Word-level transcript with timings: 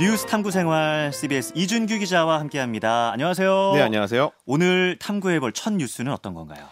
뉴스 0.00 0.24
탐구 0.24 0.50
생활 0.50 1.12
CBS 1.12 1.52
이준규 1.54 1.98
기자와 1.98 2.40
함께합니다. 2.40 3.12
안녕하세요. 3.12 3.72
네, 3.74 3.82
안녕하세요. 3.82 4.30
오늘 4.46 4.96
탐구해볼 4.98 5.52
첫 5.52 5.74
뉴스는 5.74 6.10
어떤 6.10 6.32
건가요? 6.32 6.64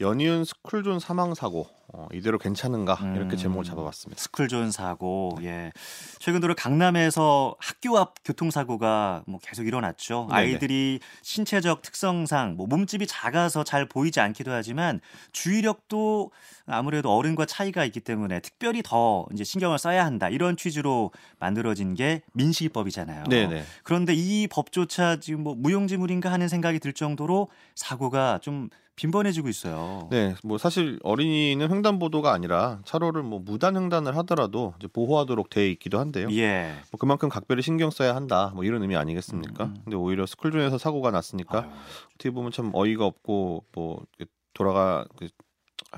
연이은 0.00 0.44
스쿨존 0.44 0.98
사망 0.98 1.32
사고 1.34 1.68
어, 1.94 2.08
이대로 2.12 2.38
괜찮은가 2.38 2.94
음. 3.02 3.16
이렇게 3.16 3.36
제목을 3.36 3.64
잡아봤습니다. 3.64 4.20
스쿨존 4.20 4.70
사고. 4.70 5.36
예. 5.42 5.72
최근 6.18 6.40
들어 6.40 6.54
강남에서 6.54 7.54
학교 7.58 7.98
앞 7.98 8.14
교통사고가 8.24 9.24
뭐 9.26 9.38
계속 9.42 9.66
일어났죠. 9.66 10.26
네네. 10.30 10.40
아이들이 10.40 11.00
신체적 11.20 11.82
특성상 11.82 12.56
뭐 12.56 12.66
몸집이 12.66 13.06
작아서 13.06 13.62
잘 13.62 13.86
보이지 13.86 14.20
않기도 14.20 14.52
하지만 14.52 15.00
주의력도 15.32 16.30
아무래도 16.66 17.14
어른과 17.14 17.44
차이가 17.44 17.84
있기 17.84 18.00
때문에 18.00 18.40
특별히 18.40 18.82
더 18.82 19.26
이제 19.32 19.44
신경을 19.44 19.78
써야 19.78 20.06
한다. 20.06 20.30
이런 20.30 20.56
취지로 20.56 21.10
만들어진 21.38 21.94
게 21.94 22.22
민식이법이잖아요. 22.32 23.24
네네. 23.24 23.64
그런데 23.82 24.14
이 24.14 24.46
법조차 24.46 25.16
지금 25.20 25.42
뭐 25.42 25.54
무용지물인가 25.54 26.32
하는 26.32 26.48
생각이 26.48 26.78
들 26.78 26.94
정도로 26.94 27.48
사고가 27.74 28.38
좀 28.40 28.70
빈번해지고 28.96 29.48
있어요. 29.48 30.08
네, 30.10 30.34
뭐 30.44 30.58
사실 30.58 30.98
어린이는 31.02 31.68
횡단 31.82 31.98
보도가 31.98 32.32
아니라 32.32 32.78
차로를 32.84 33.22
뭐 33.24 33.40
무단 33.40 33.76
횡단을 33.76 34.16
하더라도 34.18 34.72
이제 34.78 34.86
보호하도록 34.86 35.50
돼 35.50 35.68
있기도 35.72 35.98
한데요. 35.98 36.28
예. 36.30 36.74
뭐 36.92 36.98
그만큼 36.98 37.28
각별히 37.28 37.60
신경 37.60 37.90
써야 37.90 38.14
한다. 38.14 38.52
뭐 38.54 38.62
이런 38.62 38.82
의미 38.82 38.94
아니겠습니까? 38.96 39.64
음, 39.64 39.68
음. 39.70 39.80
근데 39.84 39.96
오히려 39.96 40.24
스쿨존에서 40.24 40.78
사고가 40.78 41.10
났으니까 41.10 41.62
아유, 41.64 41.70
어떻게 42.14 42.30
보면 42.30 42.52
참 42.52 42.70
어이가 42.72 43.04
없고 43.04 43.64
뭐 43.72 44.04
돌아가 44.54 45.04
그 45.16 45.26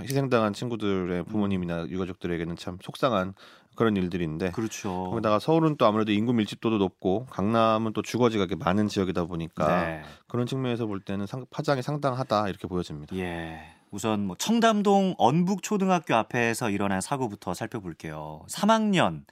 희생당한 0.01 0.55
친구들의 0.55 1.25
부모님이나 1.25 1.87
유가족들에게는 1.89 2.57
참 2.57 2.79
속상한 2.83 3.35
그런 3.77 3.97
일들인데 3.97 4.53
그렇죠. 4.53 5.11
거기다가 5.11 5.39
서울은 5.39 5.77
또 5.77 5.85
아무래도 5.87 6.13
인구 6.13 6.33
밀집도도 6.33 6.79
높고 6.79 7.27
강남은 7.27 7.93
또 7.93 8.01
주거지가 8.03 8.47
많은 8.59 8.89
지역이다 8.89 9.25
보니까 9.27 9.85
네. 9.85 10.03
그런 10.29 10.47
측면에서 10.47 10.87
볼 10.87 11.01
때는 11.01 11.27
상- 11.27 11.45
파장이 11.51 11.83
상당하다 11.83 12.49
이렇게 12.49 12.67
보여집니다. 12.69 13.15
예. 13.17 13.74
우선 13.95 14.27
뭐 14.27 14.35
청담동 14.37 15.15
언북초등학교 15.19 16.17
앞에서 16.17 16.69
일어난 16.69 17.01
사고부터 17.01 17.55
살펴볼게요. 17.55 18.45
3학년 18.49 19.23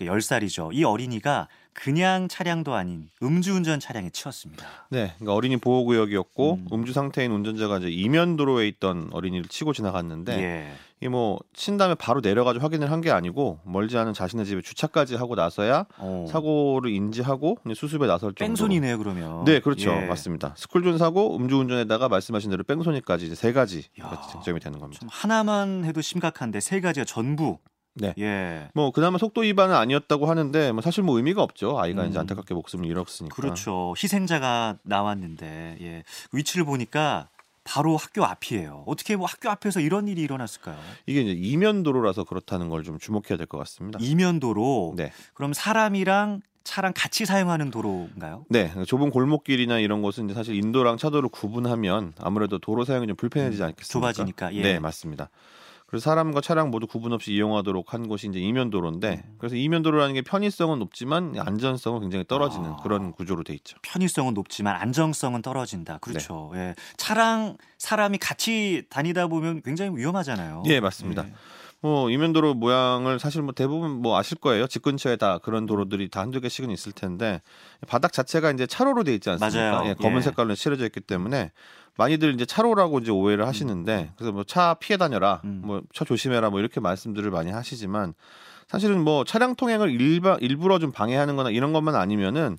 10살이죠. 0.00 0.70
이 0.72 0.82
어린이가 0.82 1.48
그냥 1.74 2.26
차량도 2.26 2.72
아닌 2.72 3.10
음주운전 3.22 3.80
차량에 3.80 4.08
치였습니다. 4.08 4.66
네, 4.88 5.12
그러니까 5.16 5.34
어린이 5.34 5.58
보호구역이었고 5.58 6.54
음. 6.54 6.68
음. 6.72 6.84
주 6.86 6.94
상태인 6.94 7.32
운전자가 7.32 7.78
이제 7.78 7.90
이면 7.90 8.36
도로에 8.36 8.66
있던 8.68 9.10
어린이를 9.12 9.44
치고 9.46 9.74
지나갔는데 9.74 10.38
예. 10.38 10.72
이 11.00 11.06
뭐 11.08 11.38
친 11.54 11.76
다음에 11.76 11.94
바로 11.94 12.20
내려가지고 12.20 12.62
확인을 12.64 12.90
한 12.90 13.00
게 13.00 13.10
아니고 13.10 13.60
멀지 13.64 13.96
않은 13.98 14.14
자신의 14.14 14.46
집에 14.46 14.62
주차까지 14.62 15.14
하고 15.14 15.34
나서야 15.36 15.86
어. 15.98 16.26
사고를 16.28 16.90
인지하고 16.90 17.58
수습에 17.74 18.06
나설 18.06 18.30
정도. 18.34 18.44
뺑소니네요, 18.44 18.98
그러면. 18.98 19.44
네, 19.44 19.60
그렇죠, 19.60 19.90
예. 19.90 20.06
맞습니다. 20.06 20.54
스쿨존 20.56 20.98
사고, 20.98 21.36
음주운전에다가 21.36 22.08
말씀하신 22.08 22.50
대로 22.50 22.64
뺑소니까지 22.64 23.26
이제 23.26 23.34
세 23.34 23.52
가지 23.52 23.84
야. 24.00 24.20
쟁점이 24.32 24.58
되는 24.60 24.78
겁니다. 24.80 24.98
좀 25.00 25.08
하나만 25.12 25.84
해도 25.84 26.00
심각한데 26.00 26.60
세 26.60 26.80
가지가 26.80 27.04
전부. 27.04 27.58
네. 27.94 28.14
예. 28.18 28.68
뭐 28.74 28.90
그나마 28.92 29.18
속도 29.18 29.40
위반은 29.40 29.74
아니었다고 29.74 30.26
하는데 30.26 30.70
뭐 30.72 30.82
사실 30.82 31.02
뭐 31.02 31.16
의미가 31.16 31.42
없죠. 31.42 31.78
아이가 31.80 32.02
음. 32.04 32.08
이제 32.10 32.18
안타깝게 32.18 32.54
목숨을 32.54 32.86
잃었으니까. 32.86 33.34
그렇죠. 33.34 33.92
희생자가 34.00 34.78
나왔는데 34.84 35.78
예. 35.80 36.04
위치를 36.32 36.64
보니까 36.64 37.28
바로 37.68 37.96
학교 37.98 38.24
앞이에요. 38.24 38.84
어떻게 38.86 39.14
뭐 39.16 39.26
학교 39.26 39.50
앞에서 39.50 39.80
이런 39.80 40.08
일이 40.08 40.22
일어났을까요? 40.22 40.78
이게 41.06 41.20
이제 41.22 41.32
이면 41.32 41.82
도로라서 41.82 42.24
그렇다는 42.24 42.68
걸 42.70 42.78
좀 42.82 42.98
주목해야 42.98 43.36
될 43.36 43.46
것 43.46 43.58
같습니다. 43.58 43.98
이면도로 44.00 44.94
네. 44.96 45.12
그럼 45.34 45.52
사람이랑 45.52 46.40
차랑 46.64 46.92
같이 46.94 47.24
사용하는 47.26 47.70
도로인가요? 47.70 48.44
네, 48.48 48.72
좁은 48.86 49.10
골목길이나 49.10 49.78
이런 49.80 50.00
곳은 50.02 50.26
이제 50.26 50.34
사실 50.34 50.54
인도랑 50.54 50.96
차도를 50.96 51.28
구분하면 51.30 52.12
아무래도 52.20 52.58
도로 52.58 52.84
사용이 52.84 53.06
좀 53.06 53.16
불편해지지 53.16 53.62
않겠습니까? 53.62 53.92
좁아지니까, 54.12 54.54
예. 54.54 54.62
네, 54.62 54.78
맞습니다. 54.78 55.28
그래서 55.88 56.10
사람과 56.10 56.42
차량 56.42 56.70
모두 56.70 56.86
구분 56.86 57.14
없이 57.14 57.32
이용하도록 57.32 57.94
한 57.94 58.08
곳이 58.08 58.28
이제 58.28 58.38
이면도로인데 58.38 59.22
음. 59.26 59.34
그래서 59.38 59.56
이면도로라는 59.56 60.14
게 60.14 60.20
편의성은 60.20 60.78
높지만 60.80 61.34
안전성은 61.38 62.00
굉장히 62.00 62.26
떨어지는 62.28 62.72
아. 62.72 62.76
그런 62.82 63.12
구조로 63.12 63.42
돼 63.42 63.54
있죠. 63.54 63.78
편의성은 63.80 64.34
높지만 64.34 64.76
안정성은 64.76 65.40
떨어진다. 65.40 65.96
그렇죠. 65.98 66.50
네. 66.52 66.60
예. 66.60 66.74
차랑 66.98 67.56
사람이 67.78 68.18
같이 68.18 68.84
다니다 68.90 69.28
보면 69.28 69.62
굉장히 69.62 69.96
위험하잖아요. 69.96 70.64
예, 70.66 70.78
맞습니다. 70.78 71.24
예. 71.26 71.32
뭐 71.80 72.10
이면도로 72.10 72.54
모양을 72.54 73.18
사실 73.20 73.42
뭐 73.42 73.52
대부분 73.52 73.90
뭐 74.02 74.18
아실 74.18 74.36
거예요. 74.38 74.66
집 74.66 74.82
근처에 74.82 75.16
다 75.16 75.38
그런 75.38 75.64
도로들이 75.66 76.08
다 76.08 76.20
한두 76.20 76.40
개씩은 76.40 76.70
있을 76.70 76.92
텐데 76.92 77.40
바닥 77.86 78.12
자체가 78.12 78.50
이제 78.50 78.66
차로로 78.66 79.04
돼 79.04 79.14
있지 79.14 79.30
않습니까? 79.30 79.70
맞아요. 79.72 79.88
예, 79.90 79.94
검은 79.94 80.18
예. 80.18 80.22
색깔로 80.22 80.54
칠해져 80.56 80.86
있기 80.86 81.00
때문에 81.00 81.52
많이들 81.96 82.34
이제 82.34 82.44
차로라고 82.46 82.98
이제 82.98 83.10
오해를 83.12 83.46
하시는데 83.46 84.12
그래서 84.16 84.32
뭐 84.32 84.44
차 84.44 84.74
피해 84.74 84.96
다녀라, 84.96 85.40
음. 85.44 85.62
뭐차 85.64 86.04
조심해라, 86.04 86.50
뭐 86.50 86.58
이렇게 86.60 86.80
말씀들을 86.80 87.30
많이 87.30 87.50
하시지만 87.50 88.14
사실은 88.66 89.02
뭐 89.02 89.24
차량 89.24 89.54
통행을 89.54 89.90
일바, 90.00 90.38
일부러 90.40 90.78
좀 90.78 90.92
방해하는거나 90.92 91.50
이런 91.50 91.72
것만 91.72 91.94
아니면은 91.94 92.58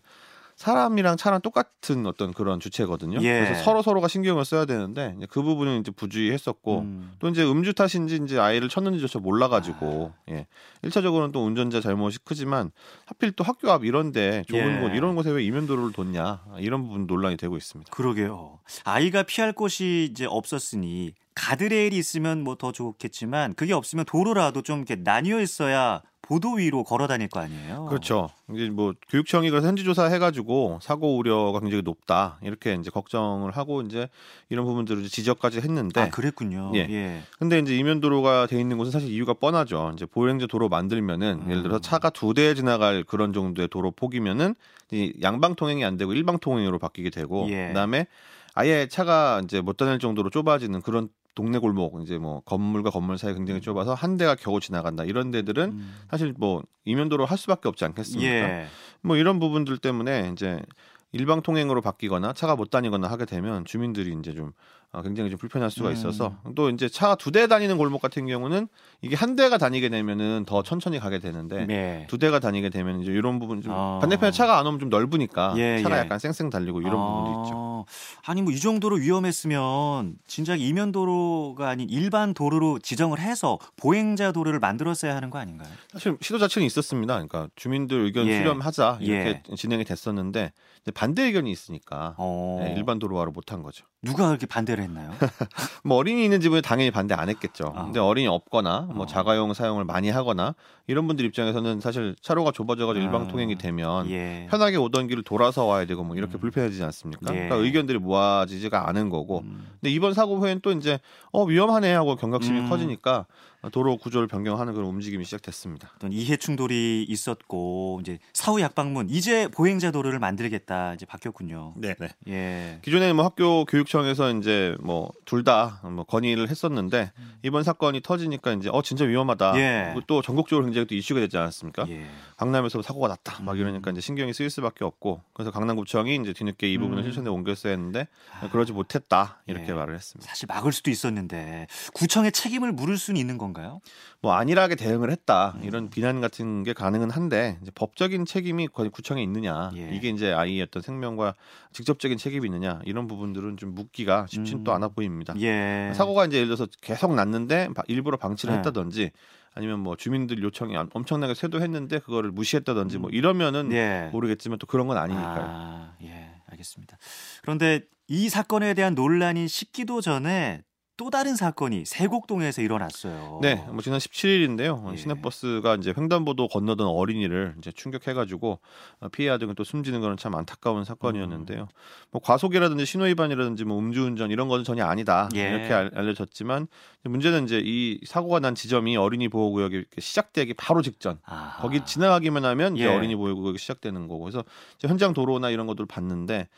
사람이랑 0.59 1.15
차랑 1.15 1.39
똑같은 1.39 2.05
어떤 2.05 2.33
그런 2.33 2.59
주체거든요. 2.59 3.19
예. 3.21 3.45
그래서 3.45 3.63
서로 3.63 3.81
서로가 3.81 4.09
신경을 4.09 4.43
써야 4.43 4.65
되는데 4.65 5.15
그 5.29 5.41
부분은 5.41 5.79
이제 5.79 5.89
부주의했었고 5.91 6.79
음. 6.79 7.13
또 7.19 7.29
이제 7.29 7.49
음주 7.49 7.73
탓인지 7.73 8.19
이제 8.25 8.37
아이를 8.37 8.67
쳤는지조차 8.67 9.19
몰라가지고 9.19 10.11
아. 10.13 10.31
예. 10.33 10.47
1차적으로는 10.83 11.31
또 11.31 11.45
운전자 11.45 11.79
잘못이 11.79 12.19
크지만 12.25 12.71
하필 13.05 13.31
또 13.31 13.45
학교 13.45 13.71
앞 13.71 13.85
이런데 13.85 14.43
좁은 14.49 14.77
예. 14.77 14.81
곳 14.81 14.89
이런 14.89 15.15
곳에 15.15 15.29
왜 15.31 15.45
이면도로를 15.45 15.93
뒀냐 15.93 16.41
이런 16.57 16.83
부분 16.83 17.07
논란이 17.07 17.37
되고 17.37 17.55
있습니다. 17.55 17.89
그러게요. 17.89 18.59
아이가 18.83 19.23
피할 19.23 19.53
곳이 19.53 20.09
이제 20.11 20.25
없었으니 20.25 21.13
가드레일이 21.35 21.95
있으면 21.97 22.43
뭐 22.43 22.55
더 22.55 22.73
좋겠지만 22.73 23.53
그게 23.53 23.71
없으면 23.71 24.03
도로라도 24.03 24.61
좀 24.61 24.79
이렇게 24.79 24.97
나뉘어 24.97 25.39
있어야 25.39 26.01
보도 26.29 26.53
위로 26.53 26.83
걸어 26.83 27.07
다닐 27.07 27.27
거 27.27 27.39
아니에요. 27.39 27.87
그렇죠. 27.89 28.29
이제 28.53 28.69
뭐 28.69 28.93
교육청이 29.09 29.49
그래서 29.49 29.67
현지 29.67 29.83
조사 29.83 30.05
해가지고 30.05 30.77
사고 30.79 31.17
우려가 31.17 31.59
굉장히 31.59 31.81
높다 31.81 32.37
이렇게 32.43 32.75
이제 32.75 32.91
걱정을 32.91 33.49
하고 33.57 33.81
이제 33.81 34.07
이런 34.49 34.63
부분들을 34.65 35.01
이제 35.01 35.09
지적까지 35.09 35.59
했는데 35.59 36.01
아, 36.01 36.09
그랬군요. 36.09 36.71
예. 36.75 36.81
예. 36.87 37.21
근데 37.39 37.57
이제 37.57 37.75
이면도로가 37.75 38.45
돼 38.45 38.59
있는 38.59 38.77
곳은 38.77 38.91
사실 38.91 39.09
이유가 39.09 39.33
뻔하죠. 39.33 39.89
이제 39.95 40.05
보행자 40.05 40.45
도로 40.45 40.69
만들면은 40.69 41.41
음. 41.45 41.49
예를 41.49 41.63
들어서 41.63 41.79
차가 41.79 42.11
두 42.11 42.35
대 42.35 42.53
지나갈 42.53 43.03
그런 43.03 43.33
정도의 43.33 43.67
도로 43.67 43.89
폭이면은 43.89 44.53
이 44.91 45.13
양방 45.23 45.55
통행이 45.55 45.83
안 45.83 45.97
되고 45.97 46.13
일방 46.13 46.37
통행으로 46.37 46.77
바뀌게 46.77 47.09
되고 47.09 47.47
예. 47.49 47.69
그다음에 47.69 48.05
아예 48.53 48.87
차가 48.87 49.41
이제 49.43 49.61
못 49.61 49.77
다닐 49.77 49.97
정도로 49.97 50.29
좁아지는 50.29 50.83
그런 50.83 51.09
동네 51.35 51.57
골목 51.57 52.01
이제 52.01 52.17
뭐 52.17 52.41
건물과 52.41 52.89
건물 52.89 53.17
사이 53.17 53.33
굉장히 53.33 53.61
좁아서 53.61 53.93
한 53.93 54.17
대가 54.17 54.35
겨우 54.35 54.59
지나간다 54.59 55.03
이런 55.05 55.31
데들은 55.31 55.69
음. 55.69 55.95
사실 56.09 56.33
뭐 56.37 56.63
이면도로 56.85 57.25
할 57.25 57.37
수밖에 57.37 57.67
없지 57.69 57.85
않겠습니까? 57.85 58.29
예. 58.31 58.67
뭐 59.01 59.15
이런 59.15 59.39
부분들 59.39 59.77
때문에 59.77 60.31
이제 60.33 60.61
일방 61.11 61.41
통행으로 61.41 61.81
바뀌거나 61.81 62.33
차가 62.33 62.55
못 62.55 62.69
다니거나 62.69 63.07
하게 63.09 63.25
되면 63.25 63.65
주민들이 63.65 64.15
이제 64.19 64.33
좀 64.33 64.51
어, 64.91 65.03
굉장히 65.03 65.29
좀 65.29 65.37
불편할 65.37 65.69
수가 65.69 65.89
음. 65.89 65.93
있어서 65.93 66.35
또 66.55 66.69
이제 66.71 66.89
차가 66.89 67.13
두 67.15 67.29
대 67.31 67.45
다니는 67.45 67.77
골목 67.77 68.01
같은 68.01 68.25
경우는 68.25 68.67
이게 69.01 69.15
한 69.15 69.35
대가 69.35 69.59
다니게 69.59 69.89
되면은 69.89 70.45
더 70.47 70.63
천천히 70.63 70.99
가게 70.99 71.19
되는데 71.19 71.65
네. 71.67 72.07
두 72.09 72.17
대가 72.17 72.39
다니게 72.39 72.69
되면 72.69 72.99
이제 73.01 73.11
이런 73.11 73.39
부분 73.39 73.61
좀 73.61 73.71
아. 73.71 73.99
반대편에 74.01 74.31
차가 74.31 74.57
안 74.57 74.65
오면 74.65 74.79
좀 74.79 74.89
넓으니까 74.89 75.53
예, 75.57 75.79
차가 75.83 75.95
예. 75.97 75.99
약간 76.01 76.17
쌩쌩 76.17 76.49
달리고 76.49 76.81
이런 76.81 76.93
부분도 76.95 77.43
있죠. 77.43 77.55
아, 77.55 78.31
아니 78.31 78.41
뭐 78.41 78.51
이 78.51 78.59
정도로 78.59 78.95
위험했으면 78.97 80.15
진작 80.27 80.59
이면 80.59 80.91
도로가 80.91 81.69
아닌 81.69 81.87
일반 81.89 82.33
도로로 82.33 82.79
지정을 82.79 83.19
해서 83.19 83.59
보행자 83.77 84.31
도로를 84.31 84.59
만들었어야 84.59 85.15
하는 85.15 85.29
거 85.29 85.37
아닌가요? 85.37 85.69
사실 85.91 86.17
시도 86.19 86.39
자체는 86.39 86.65
있었습니다. 86.65 87.13
그러니까 87.13 87.47
주민들 87.55 87.99
의견 88.05 88.25
예. 88.27 88.39
수렴하자 88.39 88.97
이렇게 89.01 89.43
진행이 89.55 89.85
됐었는데 89.85 90.51
반대 90.99 91.23
의견이 91.23 91.49
있으니까 91.49 92.13
어, 92.17 92.59
네, 92.61 92.73
일반 92.75 92.99
도로화를 92.99 93.31
못한 93.31 93.63
거죠. 93.63 93.85
누가 94.01 94.27
그렇게 94.27 94.45
반대를 94.45 94.83
했나요? 94.83 95.11
뭐 95.85 95.95
어린이 95.95 96.25
있는 96.25 96.41
집은 96.41 96.61
당연히 96.61 96.91
반대 96.91 97.13
안 97.13 97.29
했겠죠. 97.29 97.71
아. 97.73 97.85
근데 97.85 98.01
어린이 98.01 98.27
없거나 98.27 98.89
뭐 98.91 99.03
어. 99.03 99.05
자가용 99.05 99.53
사용을 99.53 99.85
많이 99.85 100.09
하거나 100.09 100.55
이런 100.87 101.07
분들 101.07 101.23
입장에서는 101.23 101.79
사실 101.79 102.17
차로가 102.21 102.51
좁아져가지고 102.51 103.01
아. 103.01 103.05
일방 103.05 103.29
통행이 103.29 103.57
되면 103.57 104.09
예. 104.09 104.47
편하게 104.49 104.75
오던 104.75 105.07
길을 105.07 105.23
돌아서 105.23 105.63
와야 105.63 105.85
되고 105.85 106.03
뭐 106.03 106.17
이렇게 106.17 106.37
음. 106.37 106.39
불편해지지 106.41 106.83
않습니까? 106.83 107.33
예. 107.33 107.47
그러니까 107.47 107.55
의견들이 107.55 107.97
모아지지가 107.99 108.89
않은 108.89 109.09
거고. 109.09 109.39
음. 109.45 109.69
근데 109.79 109.91
이번 109.91 110.13
사고 110.13 110.37
후에는 110.37 110.59
또 110.61 110.73
이제 110.73 110.99
어 111.31 111.45
위험하네 111.45 111.93
하고 111.93 112.17
경각심이 112.17 112.59
음. 112.59 112.69
커지니까 112.69 113.25
도로 113.71 113.97
구조를 113.97 114.27
변경하는 114.27 114.73
그런 114.73 114.87
움직임이 114.89 115.25
시작됐습니다. 115.25 115.91
어떤 115.97 116.13
이해 116.13 116.37
충돌이 116.37 117.05
있었고 117.09 117.99
이제 118.01 118.19
사후 118.33 118.61
약방문 118.61 119.09
이제 119.09 119.49
보행자 119.49 119.91
도로를 119.91 120.19
만들겠다 120.19 120.93
이제 120.93 121.05
바뀌었군요. 121.05 121.73
네, 121.75 121.93
네. 121.99 122.09
예. 122.29 122.79
기존에 122.81 123.11
뭐 123.11 123.25
학교 123.25 123.65
교육청에서 123.65 124.31
이제 124.35 124.75
뭐 124.79 125.11
둘 125.25 125.43
다 125.43 125.81
뭐 125.83 126.03
건의를 126.05 126.49
했었는데 126.49 127.11
이번 127.43 127.63
사건이 127.63 128.01
터지니까 128.01 128.53
이제 128.53 128.69
어 128.71 128.81
진짜 128.81 129.03
위험하다. 129.05 129.57
예. 129.59 129.95
또 130.07 130.21
전국적으로 130.21 130.65
굉장히 130.65 130.87
또 130.87 130.95
이슈가 130.95 131.19
됐지 131.19 131.37
않았습니까? 131.37 131.85
예. 131.89 132.05
강남에서 132.37 132.81
사고가 132.81 133.09
났다. 133.09 133.43
막 133.43 133.53
음. 133.53 133.57
이러니까 133.57 133.91
이제 133.91 133.99
신경이 134.01 134.33
쓰일 134.33 134.49
수밖에 134.49 134.85
없고 134.85 135.21
그래서 135.33 135.51
강남구청이 135.51 136.15
이제 136.15 136.31
뒤늦게 136.33 136.71
이 136.71 136.77
부분을 136.77 137.03
음. 137.03 137.03
실천에 137.03 137.29
옮겼어야 137.29 137.71
했는데 137.73 138.07
그러지 138.51 138.71
못했다 138.71 139.41
이렇게 139.47 139.69
예. 139.69 139.73
말을 139.73 139.95
했습니다. 139.95 140.27
사실 140.29 140.47
막을 140.47 140.71
수도 140.71 140.89
있었는데 140.91 141.67
구청의 141.93 142.31
책임을 142.31 142.71
물을 142.71 142.97
수는 142.97 143.19
있는 143.19 143.37
건가 143.37 143.48
요? 143.57 143.81
뭐 144.21 144.33
안일하게 144.33 144.75
대응을 144.75 145.11
했다 145.11 145.53
음. 145.57 145.63
이런 145.63 145.89
비난 145.89 146.21
같은 146.21 146.63
게 146.63 146.73
가능은 146.73 147.09
한데 147.09 147.57
이제 147.61 147.71
법적인 147.73 148.25
책임이 148.25 148.67
구청에 148.67 149.21
있느냐 149.23 149.71
예. 149.75 149.89
이게 149.93 150.09
이제 150.09 150.31
아이의 150.31 150.61
어떤 150.63 150.81
생명과 150.81 151.35
직접적인 151.73 152.17
책임이 152.17 152.47
있느냐 152.47 152.79
이런 152.85 153.07
부분들은 153.07 153.57
좀 153.57 153.75
묻기가 153.75 154.27
쉽지는 154.29 154.59
음. 154.59 154.63
또 154.63 154.73
않아 154.73 154.89
보입니다. 154.89 155.33
예. 155.39 155.91
사고가 155.95 156.25
이제 156.25 156.37
예를 156.37 156.47
들어서 156.47 156.67
계속 156.81 157.15
났는데 157.15 157.69
바- 157.75 157.83
일부러 157.87 158.17
방치를 158.17 158.53
네. 158.53 158.57
했다든지 158.59 159.11
아니면 159.55 159.79
뭐 159.79 159.95
주민들 159.95 160.41
요청이 160.43 160.75
엄- 160.77 160.89
엄청나게 160.93 161.33
쇄도했는데 161.33 161.99
그거를 161.99 162.31
무시했다든지 162.31 162.97
뭐 162.99 163.09
음. 163.09 163.13
이러면은 163.13 163.71
예. 163.71 164.09
모르겠지만 164.11 164.59
또 164.59 164.67
그런 164.67 164.87
건 164.87 164.97
아니니까요. 164.97 165.45
아, 165.47 165.93
예, 166.03 166.29
알겠습니다. 166.51 166.97
그런데 167.41 167.81
이 168.07 168.29
사건에 168.29 168.73
대한 168.73 168.95
논란이 168.95 169.47
식기도 169.47 170.01
전에 170.01 170.61
또 170.99 171.09
다른 171.09 171.37
사건이 171.37 171.85
세곡동에서 171.85 172.61
일어났어요. 172.61 173.39
네, 173.41 173.63
뭐 173.71 173.81
지난 173.81 173.99
17일인데요. 173.99 174.91
예. 174.91 174.97
시내버스가 174.97 175.75
이제 175.75 175.93
횡단보도 175.97 176.49
건너던 176.49 176.85
어린이를 176.85 177.55
이제 177.57 177.71
충격해가지고 177.71 178.59
어, 178.99 179.07
피해 179.07 179.29
아동이 179.29 179.55
또 179.55 179.63
숨지는 179.63 180.01
거는 180.01 180.17
참 180.17 180.35
안타까운 180.35 180.83
사건이었는데요. 180.83 181.61
음. 181.61 181.67
뭐 182.11 182.21
과속이라든지 182.21 182.85
신호위반이라든지 182.85 183.63
뭐 183.63 183.79
음주운전 183.79 184.29
이런 184.29 184.49
거는 184.49 184.65
전혀 184.65 184.83
아니다 184.83 185.29
예. 185.35 185.49
이렇게 185.49 185.73
알, 185.73 185.89
알려졌지만 185.95 186.67
문제는 187.05 187.45
이제 187.45 187.61
이 187.63 188.01
사고가 188.05 188.41
난 188.41 188.53
지점이 188.53 188.97
어린이 188.97 189.29
보호구역이 189.29 189.85
시작되기 189.97 190.55
바로 190.55 190.81
직전. 190.81 191.19
아. 191.23 191.59
거기 191.61 191.85
지나가기만 191.85 192.43
하면 192.43 192.75
이제 192.75 192.83
예. 192.83 192.93
어린이 192.93 193.15
보호구역이 193.15 193.57
시작되는 193.57 194.09
거고 194.09 194.25
그래서 194.25 194.43
현장 194.81 195.13
도로나 195.13 195.49
이런 195.49 195.65
것들을 195.65 195.85
봤는데 195.85 196.49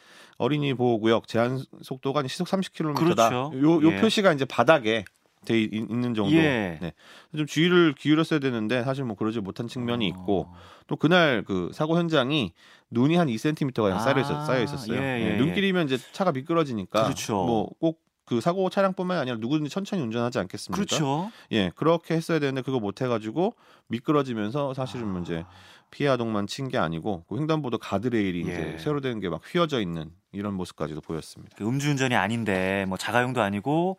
어린이 0.41 0.73
보호구역 0.73 1.27
제한 1.27 1.59
속도가 1.81 2.27
시속 2.27 2.47
30km다. 2.47 2.95
그렇죠. 2.95 3.51
요, 3.55 3.81
요 3.83 3.91
예. 3.93 4.01
표시가 4.01 4.33
이제 4.33 4.45
바닥에 4.45 5.05
돼 5.45 5.59
있- 5.61 5.73
있는 5.73 6.13
정도. 6.13 6.33
예. 6.33 6.77
네. 6.81 6.93
좀 7.35 7.45
주의를 7.45 7.93
기울였어야 7.95 8.39
되는데 8.39 8.83
사실 8.83 9.03
뭐 9.03 9.15
그러지 9.15 9.39
못한 9.39 9.67
측면이 9.67 10.07
있고 10.07 10.47
어. 10.49 10.53
또 10.87 10.95
그날 10.95 11.43
그 11.45 11.69
사고 11.73 11.97
현장이 11.97 12.53
눈이 12.91 13.15
한 13.15 13.27
2cm가 13.27 13.91
아, 13.91 13.99
쌓여, 13.99 14.19
있었, 14.19 14.45
쌓여 14.45 14.61
있었어요. 14.63 14.99
예, 14.99 15.03
예, 15.21 15.31
예, 15.33 15.37
눈길이면 15.37 15.85
이제 15.85 15.97
차가 16.11 16.31
미끄러지니까 16.31 17.03
그렇죠. 17.03 17.33
뭐꼭 17.45 17.99
그 18.31 18.39
사고 18.39 18.69
차량뿐만이 18.69 19.19
아니라 19.19 19.35
누구든지 19.37 19.69
천천히 19.69 20.01
운전하지 20.03 20.39
않겠습니까? 20.39 20.75
그렇죠. 20.85 21.29
예, 21.51 21.69
그렇게 21.75 22.13
했어야 22.13 22.39
되는데 22.39 22.61
그거 22.61 22.79
못 22.79 23.01
해가지고 23.01 23.55
미끄러지면서 23.87 24.73
사실은 24.73 25.17
아. 25.17 25.19
이제 25.19 25.43
피해 25.89 26.09
아동만 26.09 26.47
친 26.47 26.69
게 26.69 26.77
아니고 26.77 27.25
그 27.27 27.37
횡단보도 27.37 27.77
가드레일이 27.77 28.39
예. 28.39 28.41
이제 28.43 28.77
새로 28.79 29.01
된 29.01 29.19
게 29.19 29.27
막 29.27 29.41
휘어져 29.45 29.81
있는 29.81 30.11
이런 30.31 30.53
모습까지도 30.53 31.01
보였습니다. 31.01 31.53
그 31.57 31.67
음주운전이 31.67 32.15
아닌데 32.15 32.85
뭐 32.87 32.97
자가용도 32.97 33.41
아니고 33.41 33.97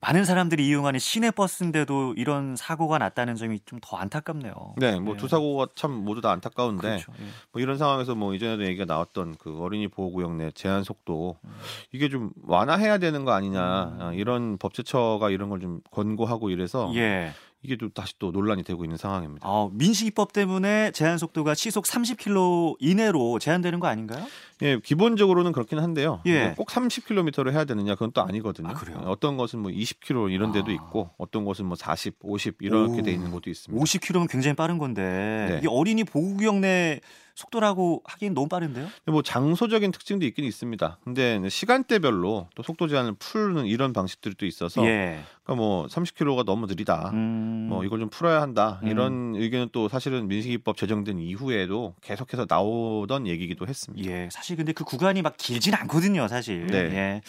많은 0.00 0.24
사람들이 0.24 0.66
이용하는 0.68 0.98
시내 1.00 1.30
버스인데도 1.30 2.14
이런 2.16 2.56
사고가 2.56 2.98
났다는 2.98 3.36
점이 3.36 3.60
좀 3.64 3.76
더 3.82 3.96
안타깝네요. 3.98 4.74
네, 4.78 4.98
뭐 4.98 5.14
예. 5.14 5.18
두 5.18 5.28
사고가 5.28 5.68
참 5.74 5.92
모두 5.92 6.20
다 6.20 6.30
안타까운데 6.32 6.82
그렇죠. 6.82 7.12
예. 7.20 7.24
뭐 7.52 7.60
이런 7.62 7.76
상황에서 7.78 8.14
뭐 8.14 8.34
이전에도 8.34 8.64
얘기가 8.64 8.84
나왔던 8.86 9.36
그 9.38 9.58
어린이 9.60 9.86
보호구역 9.88 10.34
내 10.36 10.50
제한 10.50 10.82
속도 10.82 11.36
음. 11.44 11.50
이게 11.92 12.08
좀 12.08 12.30
완화해야 12.42 12.98
되는 12.98 13.24
거 13.24 13.32
아니냐 13.32 13.84
음. 13.84 14.00
아, 14.00 14.12
이런 14.14 14.56
법제처가 14.58 15.30
이런 15.30 15.48
걸 15.50 15.60
좀 15.60 15.80
권고하고 15.90 16.50
이래서 16.50 16.90
예. 16.94 17.32
이게 17.62 17.76
또 17.76 17.88
다시 17.88 18.14
또 18.18 18.30
논란이 18.30 18.62
되고 18.62 18.84
있는 18.84 18.96
상황입니다. 18.96 19.48
어, 19.48 19.70
민식이법 19.72 20.32
때문에 20.32 20.92
제한 20.92 21.18
속도가 21.18 21.54
시속 21.54 21.84
30km 21.84 22.76
이내로 22.78 23.38
제한되는 23.40 23.80
거 23.80 23.86
아닌가요? 23.88 24.24
예, 24.62 24.78
기본적으로는 24.78 25.52
그렇긴 25.52 25.78
한데요. 25.78 26.20
예. 26.26 26.46
뭐꼭 26.46 26.68
30km를 26.68 27.52
해야 27.52 27.64
되느냐 27.64 27.94
그건 27.94 28.12
또 28.12 28.22
아니거든요. 28.22 28.68
아, 28.68 28.74
그래요? 28.74 29.02
어떤 29.06 29.36
것은 29.36 29.58
뭐 29.58 29.70
20km 29.70 30.32
이런 30.32 30.52
데도 30.52 30.70
아. 30.70 30.74
있고 30.74 31.10
어떤 31.18 31.44
것은 31.44 31.66
뭐 31.66 31.76
40, 31.76 32.16
50 32.22 32.56
이렇게 32.60 33.00
오. 33.00 33.02
돼 33.02 33.12
있는 33.12 33.30
곳도 33.30 33.50
있습니다. 33.50 33.82
50km면 33.82 34.30
굉장히 34.30 34.56
빠른 34.56 34.78
건데 34.78 35.48
네. 35.50 35.58
이게 35.58 35.68
어린이 35.68 36.04
보호구역 36.04 36.60
내 36.60 37.00
속도라고 37.36 38.02
하기엔 38.04 38.34
너무 38.34 38.48
빠른데요? 38.48 38.88
뭐 39.06 39.22
장소적인 39.22 39.92
특징도 39.92 40.24
있긴 40.24 40.44
있습니다. 40.46 40.98
근데 41.04 41.46
시간대별로 41.48 42.48
또 42.54 42.62
속도 42.62 42.88
제한을 42.88 43.14
풀는 43.18 43.66
이런 43.66 43.92
방식들이 43.92 44.34
또 44.36 44.46
있어서 44.46 44.84
예. 44.86 45.20
그러니까 45.44 45.62
뭐 45.62 45.86
30km가 45.86 46.44
너무 46.46 46.66
느리다. 46.66 47.10
음. 47.12 47.66
뭐 47.68 47.84
이걸 47.84 48.00
좀 48.00 48.08
풀어야 48.08 48.40
한다. 48.40 48.80
음. 48.82 48.88
이런 48.88 49.34
의견은 49.36 49.68
또 49.72 49.88
사실은 49.88 50.28
민식이법 50.28 50.78
제정된 50.78 51.18
이후에도 51.18 51.94
계속해서 52.00 52.46
나오던 52.48 53.26
얘기기도 53.26 53.66
했습니다. 53.66 54.10
예, 54.10 54.28
사실 54.32 54.45
근데 54.54 54.72
그 54.72 54.84
구간이 54.84 55.22
막 55.22 55.36
길진 55.36 55.74
않거든요, 55.74 56.28
사실. 56.28 56.66
네. 56.66 56.76
예. 56.76 57.22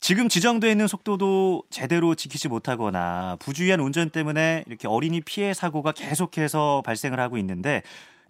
지금 0.00 0.28
지정돼 0.28 0.70
있는 0.70 0.86
속도도 0.86 1.64
제대로 1.70 2.14
지키지 2.14 2.48
못하거나 2.48 3.36
부주의한 3.40 3.80
운전 3.80 4.10
때문에 4.10 4.64
이렇게 4.66 4.86
어린이 4.88 5.20
피해 5.20 5.54
사고가 5.54 5.92
계속해서 5.92 6.82
발생을 6.84 7.18
하고 7.18 7.38
있는데 7.38 7.82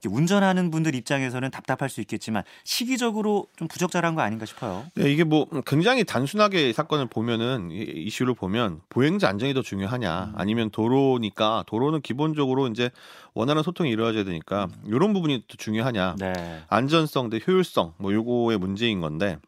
운전하는 0.06 0.70
분들 0.70 0.94
입장에서는 0.94 1.50
답답할 1.50 1.88
수 1.88 2.00
있겠지만 2.00 2.42
시기적으로 2.64 3.46
좀 3.56 3.68
부적절한 3.68 4.14
거 4.14 4.22
아닌가 4.22 4.46
싶어요. 4.46 4.84
네, 4.94 5.10
이게 5.12 5.24
뭐 5.24 5.46
굉장히 5.66 6.04
단순하게 6.04 6.70
이 6.70 6.72
사건을 6.72 7.06
보면은 7.06 7.70
이 7.70 7.82
이슈를 8.06 8.34
보면 8.34 8.80
보행자 8.88 9.28
안전이 9.28 9.54
더 9.54 9.62
중요하냐 9.62 10.24
음. 10.24 10.32
아니면 10.36 10.70
도로니까 10.70 11.64
도로는 11.66 12.00
기본적으로 12.02 12.68
이제 12.68 12.90
원활한 13.34 13.62
소통이 13.62 13.90
이루어져야 13.90 14.24
되니까 14.24 14.68
이런 14.86 15.12
부분이 15.12 15.44
더 15.48 15.56
중요하냐 15.56 16.12
음. 16.12 16.16
네. 16.18 16.62
안전성 16.68 17.30
대 17.30 17.40
효율성 17.46 17.94
뭐 17.98 18.12
요거의 18.12 18.58
문제인 18.58 19.00
건데 19.00 19.38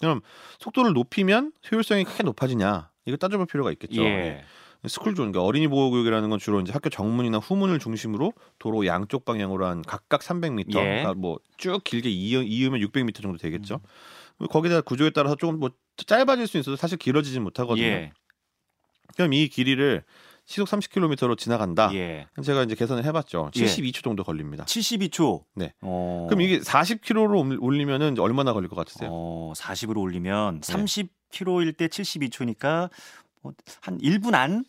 그럼 0.00 0.20
속도를 0.58 0.92
높이면 0.92 1.52
효율성이 1.70 2.04
크게 2.04 2.22
높아지냐 2.22 2.90
이거 3.06 3.16
따져볼 3.16 3.46
필요가 3.46 3.72
있겠죠. 3.72 4.02
예. 4.04 4.44
스쿨존, 4.86 5.32
그러니까 5.32 5.42
어린이 5.42 5.66
보호구역이라는 5.66 6.30
건 6.30 6.38
주로 6.38 6.60
이제 6.60 6.72
학교 6.72 6.88
정문이나 6.88 7.38
후문을 7.38 7.78
중심으로 7.80 8.32
도로 8.58 8.86
양쪽 8.86 9.24
방향으로 9.24 9.66
한 9.66 9.82
각각 9.82 10.20
300m, 10.20 10.68
예. 10.68 10.72
그러니까 10.72 11.14
뭐쭉 11.14 11.82
길게 11.82 12.08
이으, 12.08 12.42
이으면 12.42 12.80
600m 12.80 13.22
정도 13.22 13.38
되겠죠. 13.38 13.80
음. 14.40 14.46
거기다 14.46 14.82
구조에 14.82 15.10
따라서 15.10 15.34
조금 15.34 15.58
뭐 15.58 15.70
짧아질 15.96 16.46
수 16.46 16.58
있어도 16.58 16.76
사실 16.76 16.96
길어지진 16.96 17.42
못하거든요. 17.42 17.84
예. 17.84 18.12
그럼 19.16 19.32
이 19.32 19.48
길이를 19.48 20.04
시속 20.44 20.68
30km로 20.68 21.36
지나간다. 21.36 21.90
예. 21.94 22.26
제가 22.42 22.62
이제 22.62 22.74
계산을 22.74 23.04
해봤죠. 23.04 23.50
예. 23.56 23.64
72초 23.64 24.02
정도 24.02 24.24
걸립니다. 24.24 24.64
72초. 24.64 25.44
네. 25.56 25.74
어. 25.82 26.26
그럼 26.28 26.40
이게 26.40 26.60
40km로 26.60 27.58
올리면은 27.60 28.18
얼마나 28.18 28.52
걸릴 28.54 28.68
것 28.70 28.76
같으세요? 28.76 29.10
어, 29.12 29.52
40으로 29.54 29.98
올리면 29.98 30.60
네. 30.60 30.72
30km일 30.72 31.76
때 31.76 31.88
72초니까 31.88 32.88
뭐 33.27 33.27
한 33.80 33.98
1분 33.98 34.34
안? 34.34 34.64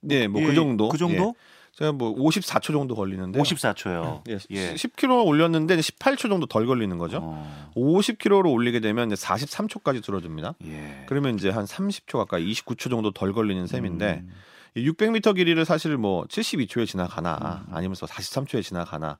네, 0.00 0.26
뭐그 0.28 0.50
예, 0.50 0.54
정도. 0.54 0.88
그 0.88 0.98
정도? 0.98 1.34
예. 1.36 1.52
제가 1.72 1.92
뭐 1.92 2.14
54초 2.14 2.72
정도 2.72 2.94
걸리는데. 2.94 3.40
54초요. 3.40 4.22
예, 4.28 4.38
예. 4.50 4.74
10km 4.74 5.26
올렸는데 5.26 5.76
18초 5.76 6.28
정도 6.28 6.46
덜 6.46 6.66
걸리는 6.66 6.96
거죠. 6.98 7.20
어, 7.22 7.72
50km로 7.74 8.52
올리게 8.52 8.80
되면 8.80 9.10
이제 9.10 9.20
43초까지 9.20 10.02
줄어듭니다. 10.02 10.54
예. 10.66 11.04
그러면 11.06 11.36
이제 11.36 11.48
한 11.48 11.64
30초 11.64 12.18
가까이 12.18 12.52
29초 12.52 12.90
정도 12.90 13.10
덜 13.10 13.32
걸리는 13.32 13.66
셈인데 13.66 14.22
음, 14.22 14.32
이 14.74 14.88
600m 14.90 15.34
길이를 15.34 15.64
사실 15.64 15.96
뭐 15.96 16.24
72초에 16.24 16.86
지나가나 16.86 17.64
음. 17.66 17.74
아니면 17.74 17.94
43초에 17.94 18.62
지나가나 18.62 19.18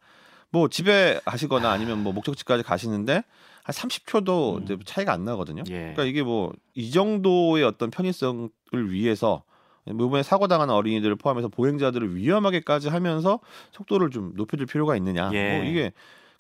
뭐 0.53 0.69
집에 0.69 1.19
가시거나 1.25 1.71
아니면 1.71 2.03
뭐 2.03 2.13
목적지까지 2.13 2.63
가시는데 2.63 3.25
한 3.65 3.75
30초도 3.75 4.59
음. 4.59 4.63
이제 4.63 4.77
차이가 4.85 5.13
안 5.13 5.25
나거든요. 5.25 5.65
예. 5.69 5.75
그러니까 5.75 6.05
이게 6.05 6.23
뭐 6.23 6.53
이 6.75 6.91
정도의 6.91 7.65
어떤 7.65 7.91
편의성을 7.91 8.51
위해서 8.73 9.43
이번에 9.87 10.23
사고 10.23 10.47
당한 10.49 10.71
어린이들을 10.71 11.17
포함해서 11.17 11.49
보행자들을 11.49 12.17
위험하게까지 12.17 12.89
하면서 12.89 13.41
속도를 13.73 14.11
좀 14.11 14.33
높여줄 14.37 14.67
필요가 14.67 14.97
있느냐. 14.97 15.31
예. 15.33 15.57
뭐 15.59 15.65
이게 15.67 15.93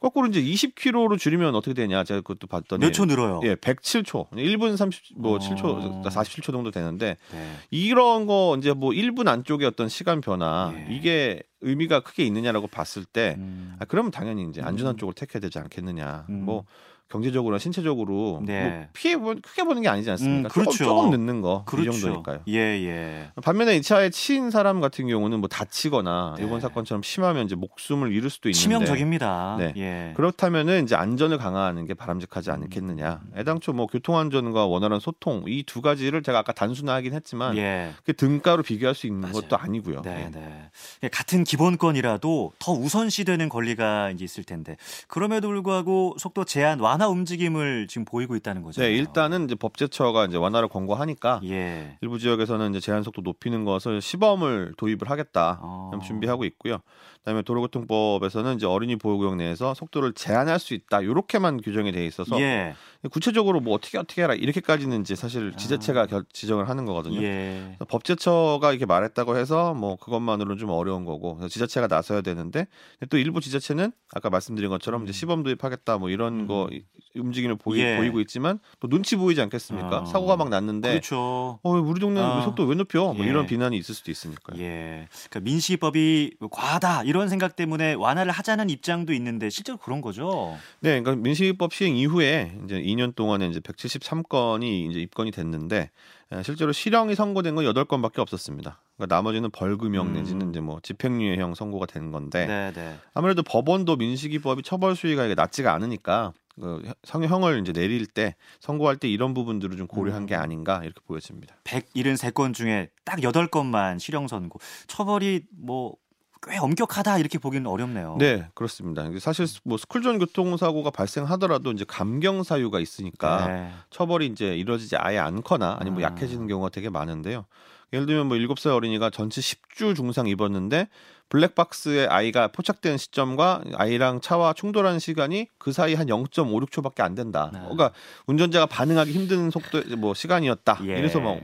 거꾸로 0.02 0.26
이제 0.26 0.42
20km로 0.42 1.16
줄이면 1.16 1.54
어떻게 1.54 1.74
되냐. 1.74 2.02
제가 2.02 2.20
그것도 2.22 2.48
봤더니 2.48 2.84
몇 2.84 2.92
초 2.92 3.04
늘어요? 3.04 3.40
예, 3.44 3.54
107초. 3.54 4.30
1분 4.32 4.76
30, 4.76 5.18
뭐 5.20 5.36
어. 5.36 5.38
7초, 5.38 6.02
47초 6.04 6.50
정도 6.52 6.70
되는데, 6.72 7.16
네. 7.30 7.52
이런 7.70 8.26
거 8.26 8.56
이제 8.58 8.72
뭐 8.72 8.90
1분 8.90 9.28
안쪽의 9.28 9.66
어떤 9.68 9.88
시간 9.88 10.20
변화, 10.20 10.74
예. 10.74 10.92
이게 10.92 11.42
의미가 11.60 12.00
크게 12.00 12.24
있느냐라고 12.24 12.66
봤을 12.66 13.04
때, 13.04 13.36
음, 13.38 13.76
아, 13.78 13.84
그러면 13.84 14.10
당연히 14.10 14.44
이제 14.48 14.60
안전한 14.60 14.94
음. 14.94 14.98
쪽을 14.98 15.14
택해야 15.14 15.40
되지 15.40 15.60
않겠느냐. 15.60 16.26
음. 16.28 16.44
뭐, 16.44 16.64
경제적으로나 17.12 17.58
신체적으로 17.58 18.40
네. 18.44 18.68
뭐 18.68 18.86
피해 18.92 19.16
보 19.16 19.34
크게 19.34 19.64
보는 19.64 19.82
게 19.82 19.88
아니지 19.88 20.10
않습니까? 20.12 20.48
음, 20.48 20.50
그렇죠. 20.50 20.72
조금, 20.78 20.86
조금 20.96 21.10
늦는 21.10 21.40
거이 21.42 21.60
그렇죠. 21.66 21.92
정도니까요. 21.92 22.40
예, 22.48 22.54
예. 22.58 23.30
반면에 23.42 23.76
이 23.76 23.82
차에 23.82 24.10
치인 24.10 24.50
사람 24.50 24.80
같은 24.80 25.06
경우는 25.08 25.40
뭐 25.40 25.48
다치거나 25.48 26.36
네. 26.38 26.44
이번 26.44 26.60
사건처럼 26.60 27.02
심하면 27.02 27.44
이제 27.44 27.54
목숨을 27.54 28.12
잃을 28.12 28.30
수도 28.30 28.48
있는데 28.48 28.60
치명적입니다. 28.62 29.56
네. 29.58 29.72
예. 29.76 30.12
그렇다면은 30.16 30.84
이제 30.84 30.94
안전을 30.94 31.38
강화하는 31.38 31.86
게 31.86 31.94
바람직하지 31.94 32.50
않겠느냐. 32.50 33.20
음. 33.24 33.32
애당초 33.38 33.72
뭐 33.72 33.86
교통 33.86 34.16
안전과 34.16 34.66
원활한 34.66 35.00
소통 35.00 35.44
이 35.46 35.62
두 35.72 35.80
가지를 35.80 36.22
제가 36.22 36.40
아까 36.40 36.52
단순화하긴 36.52 37.14
했지만 37.14 37.56
예. 37.56 37.92
그 38.04 38.14
등가로 38.14 38.62
비교할 38.62 38.94
수 38.94 39.06
있는 39.06 39.20
맞아요. 39.22 39.34
것도 39.34 39.56
아니고요. 39.56 40.02
네, 40.02 40.28
네. 40.32 40.40
네. 40.40 40.70
예, 41.04 41.08
같은 41.08 41.44
기본권이라도 41.44 42.52
더 42.58 42.72
우선시되는 42.72 43.48
권리가 43.48 44.10
이제 44.10 44.24
있을 44.24 44.44
텐데 44.44 44.76
그럼에도 45.08 45.48
불구하고 45.48 46.16
속도 46.18 46.44
제한 46.44 46.80
완화 46.80 47.01
움직임을 47.08 47.86
지금 47.88 48.04
보이고 48.04 48.36
있다는 48.36 48.62
거죠. 48.62 48.80
네, 48.80 48.92
일단은 48.92 49.44
이제 49.44 49.54
법제처가 49.54 50.26
이제 50.26 50.36
완화를 50.36 50.68
권고하니까 50.68 51.40
예. 51.44 51.98
일부 52.00 52.18
지역에서는 52.18 52.70
이제 52.70 52.80
제한 52.80 53.02
속도 53.02 53.22
높이는 53.22 53.64
것을 53.64 54.00
시범을 54.00 54.74
도입을 54.76 55.10
하겠다 55.10 55.60
어. 55.62 55.90
준비하고 56.02 56.44
있고요. 56.44 56.78
그다음에 57.24 57.42
도로교통법에서는 57.42 58.56
이제 58.56 58.66
어린이 58.66 58.96
보호구역 58.96 59.36
내에서 59.36 59.74
속도를 59.74 60.12
제한할 60.12 60.58
수 60.58 60.74
있다 60.74 61.00
이렇게만 61.02 61.60
규정이 61.62 61.92
돼 61.92 62.04
있어서 62.06 62.40
예. 62.40 62.74
구체적으로 63.10 63.60
뭐 63.60 63.74
어떻게 63.74 63.96
어떻게 63.98 64.22
해라 64.22 64.34
이렇게까지는 64.34 65.00
이제 65.00 65.14
사실 65.14 65.52
지자체가 65.56 66.06
결, 66.06 66.24
지정을 66.32 66.68
하는 66.68 66.84
거거든요. 66.84 67.18
아. 67.20 67.22
예. 67.22 67.76
법제처가 67.88 68.70
이렇게 68.72 68.86
말했다고 68.86 69.36
해서 69.36 69.72
뭐 69.74 69.96
그것만으로는 69.96 70.58
좀 70.58 70.70
어려운 70.70 71.04
거고 71.04 71.38
지자체가 71.48 71.86
나서야 71.86 72.22
되는데 72.22 72.66
또 73.08 73.18
일부 73.18 73.40
지자체는 73.40 73.92
아까 74.14 74.28
말씀드린 74.30 74.68
것처럼 74.70 75.04
이제 75.04 75.12
시범 75.12 75.42
도입하겠다 75.44 75.98
뭐 75.98 76.10
이런 76.10 76.40
음. 76.40 76.46
거 76.46 76.68
이- 76.72 76.84
움직임을 77.14 77.56
보이, 77.56 77.78
예. 77.80 77.98
보이고 77.98 78.20
있지만 78.20 78.58
또 78.80 78.88
눈치 78.88 79.16
보이지 79.16 79.40
않겠습니까? 79.42 79.98
어. 80.00 80.04
사고가 80.06 80.36
막 80.36 80.48
났는데 80.48 80.88
그렇죠. 80.90 81.60
어, 81.62 81.70
왜 81.72 81.78
우리 81.80 82.00
동네는 82.00 82.26
아. 82.28 82.36
왜 82.38 82.42
속도 82.42 82.64
왜 82.64 82.74
높여? 82.74 83.12
뭐 83.12 83.18
예. 83.24 83.28
이런 83.28 83.46
비난이 83.46 83.76
있을 83.76 83.94
수도 83.94 84.10
있으니까요. 84.10 84.60
예. 84.62 85.08
그러니까 85.28 85.40
민식이법이 85.40 86.36
과하다 86.50 87.04
이런 87.12 87.28
생각 87.28 87.56
때문에 87.56 87.92
완화를 87.92 88.32
하자는 88.32 88.70
입장도 88.70 89.12
있는데 89.12 89.50
실제로 89.50 89.76
그런 89.76 90.00
거죠. 90.00 90.56
네, 90.80 90.98
그러니까 90.98 91.22
민식이법 91.22 91.74
시행 91.74 91.94
이후에 91.94 92.56
이제 92.64 92.80
2년 92.80 93.14
동안에 93.14 93.48
이제 93.48 93.60
173건이 93.60 94.90
이제 94.90 95.00
입건이 95.00 95.30
됐는데 95.30 95.90
에, 96.32 96.42
실제로 96.42 96.72
실형이 96.72 97.14
선고된 97.14 97.54
건 97.54 97.66
8건밖에 97.66 98.20
없었습니다. 98.20 98.80
그러니까 98.96 99.14
나머지는 99.14 99.50
벌금형 99.50 100.06
음. 100.06 100.12
내지는 100.14 100.48
이제 100.48 100.60
뭐 100.60 100.80
집행유예형 100.82 101.54
선고가 101.54 101.84
된 101.84 102.12
건데 102.12 102.46
네, 102.46 102.72
네. 102.72 102.96
아무래도 103.12 103.42
법원도 103.42 103.96
민식이법이 103.96 104.62
처벌 104.62 104.96
수위가 104.96 105.26
이게 105.26 105.34
낮지가 105.34 105.70
않으니까 105.74 106.32
그 106.58 106.82
성형을 107.04 107.60
이제 107.60 107.72
내릴 107.72 108.06
때 108.06 108.36
선고할 108.60 108.96
때 108.96 109.08
이런 109.08 109.34
부분들을 109.34 109.76
좀 109.76 109.86
고려한 109.86 110.24
게 110.24 110.34
음. 110.34 110.40
아닌가 110.40 110.80
이렇게 110.82 111.00
보여집니다. 111.06 111.56
173건 111.64 112.54
중에 112.54 112.88
딱 113.04 113.18
8건만 113.18 113.98
실형 113.98 114.28
선고. 114.28 114.60
처벌이 114.86 115.42
뭐 115.50 115.96
꽤 116.44 116.58
엄격하다 116.58 117.18
이렇게 117.18 117.38
보기는 117.38 117.66
어렵네요. 117.70 118.16
네, 118.18 118.46
그렇습니다. 118.54 119.04
사실 119.20 119.46
뭐 119.62 119.78
스쿨존 119.78 120.18
교통사고가 120.18 120.90
발생하더라도 120.90 121.70
이제 121.72 121.84
감경 121.86 122.42
사유가 122.42 122.80
있으니까 122.80 123.46
네. 123.46 123.70
처벌이 123.90 124.26
이제 124.26 124.56
이루어지지 124.56 124.96
아예 124.96 125.18
않거나 125.18 125.76
아니면 125.78 126.00
뭐 126.00 126.02
아. 126.02 126.10
약해지는 126.10 126.48
경우가 126.48 126.70
되게 126.70 126.90
많은데요. 126.90 127.46
예를 127.92 128.06
들면 128.06 128.26
뭐 128.26 128.36
7살 128.36 128.74
어린이가 128.74 129.10
전치 129.10 129.40
10주 129.40 129.94
중상 129.94 130.26
입었는데 130.26 130.88
블랙박스에 131.28 132.06
아이가 132.06 132.48
포착된 132.48 132.98
시점과 132.98 133.62
아이랑 133.74 134.20
차와 134.20 134.52
충돌하는 134.52 134.98
시간이 134.98 135.48
그 135.58 135.72
사이 135.72 135.94
한 135.94 136.06
0.56초밖에 136.08 137.00
안 137.00 137.14
된다. 137.14 137.50
네. 137.52 137.60
그러니까 137.60 137.92
운전자가 138.26 138.66
반응하기 138.66 139.12
힘든 139.12 139.50
속도 139.50 139.82
뭐 139.96 140.12
시간이었다. 140.12 140.80
예. 140.84 140.98
이래서 140.98 141.20
막 141.20 141.38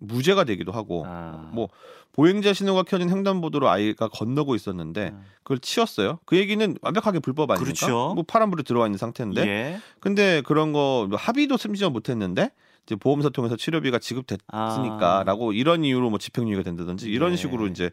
무죄가 0.00 0.44
되기도 0.44 0.72
하고 0.72 1.04
아. 1.06 1.50
뭐 1.52 1.68
보행자 2.12 2.52
신호가 2.52 2.82
켜진 2.82 3.10
횡단보도로 3.10 3.68
아이가 3.68 4.08
건너고 4.08 4.54
있었는데 4.54 5.10
음. 5.14 5.22
그걸 5.42 5.58
치웠어요. 5.60 6.18
그 6.24 6.36
얘기는 6.36 6.76
완벽하게 6.82 7.20
불법 7.20 7.50
아닙니까? 7.50 7.72
그렇죠. 7.72 8.14
뭐 8.14 8.24
파란불이 8.26 8.64
들어와 8.64 8.86
있는 8.86 8.98
상태인데 8.98 9.46
예. 9.46 9.80
근데 10.00 10.40
그런 10.42 10.72
거뭐 10.72 11.10
합의도 11.16 11.56
심지어 11.56 11.90
못했는데 11.90 12.50
이제 12.84 12.96
보험사 12.96 13.28
통해서 13.28 13.54
치료비가 13.54 13.98
지급됐으니까라고 13.98 15.52
이런 15.52 15.84
이유로 15.84 16.10
뭐 16.10 16.18
집행유예가 16.18 16.62
된다든지 16.62 17.08
이런 17.10 17.28
아. 17.28 17.30
네. 17.30 17.36
식으로 17.36 17.66
이제 17.66 17.90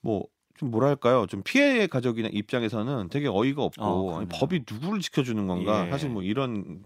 뭐좀 0.00 0.70
뭐랄까요 0.70 1.26
좀 1.26 1.42
피해 1.44 1.88
가족이나 1.88 2.28
입장에서는 2.32 3.08
되게 3.08 3.28
어이가 3.28 3.62
없고 3.64 3.82
어, 3.84 4.20
아니. 4.20 4.28
법이 4.28 4.64
누구를 4.70 5.00
지켜주는 5.00 5.46
건가 5.46 5.86
예. 5.86 5.90
사실 5.90 6.08
뭐 6.08 6.22
이런 6.22 6.82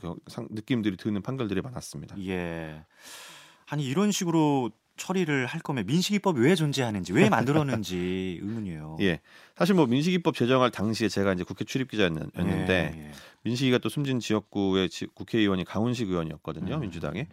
느낌들이 0.50 0.96
드는 0.96 1.22
판결들이 1.22 1.60
많았습니다. 1.60 2.16
예. 2.26 2.84
아니 3.72 3.84
이런 3.86 4.12
식으로 4.12 4.70
처리를 4.98 5.46
할 5.46 5.62
거면 5.62 5.86
민식이법이 5.86 6.38
왜 6.42 6.54
존재하는지 6.54 7.14
왜 7.14 7.30
만들었는지 7.30 7.96
의문이에요. 8.42 8.98
예, 9.00 9.20
사실 9.56 9.74
뭐 9.74 9.86
민식이법 9.86 10.34
제정할 10.34 10.70
당시에 10.70 11.08
제가 11.08 11.32
이제 11.32 11.42
국회 11.42 11.64
출입 11.64 11.90
기자였는데 11.90 12.92
예, 12.94 13.00
예. 13.06 13.10
민식이가 13.44 13.78
또 13.78 13.88
숨진 13.88 14.20
지역구의 14.20 14.90
지- 14.90 15.06
국회의원이 15.14 15.64
강훈식 15.64 16.10
의원이었거든요 16.10 16.74
음. 16.74 16.80
민주당에 16.80 17.26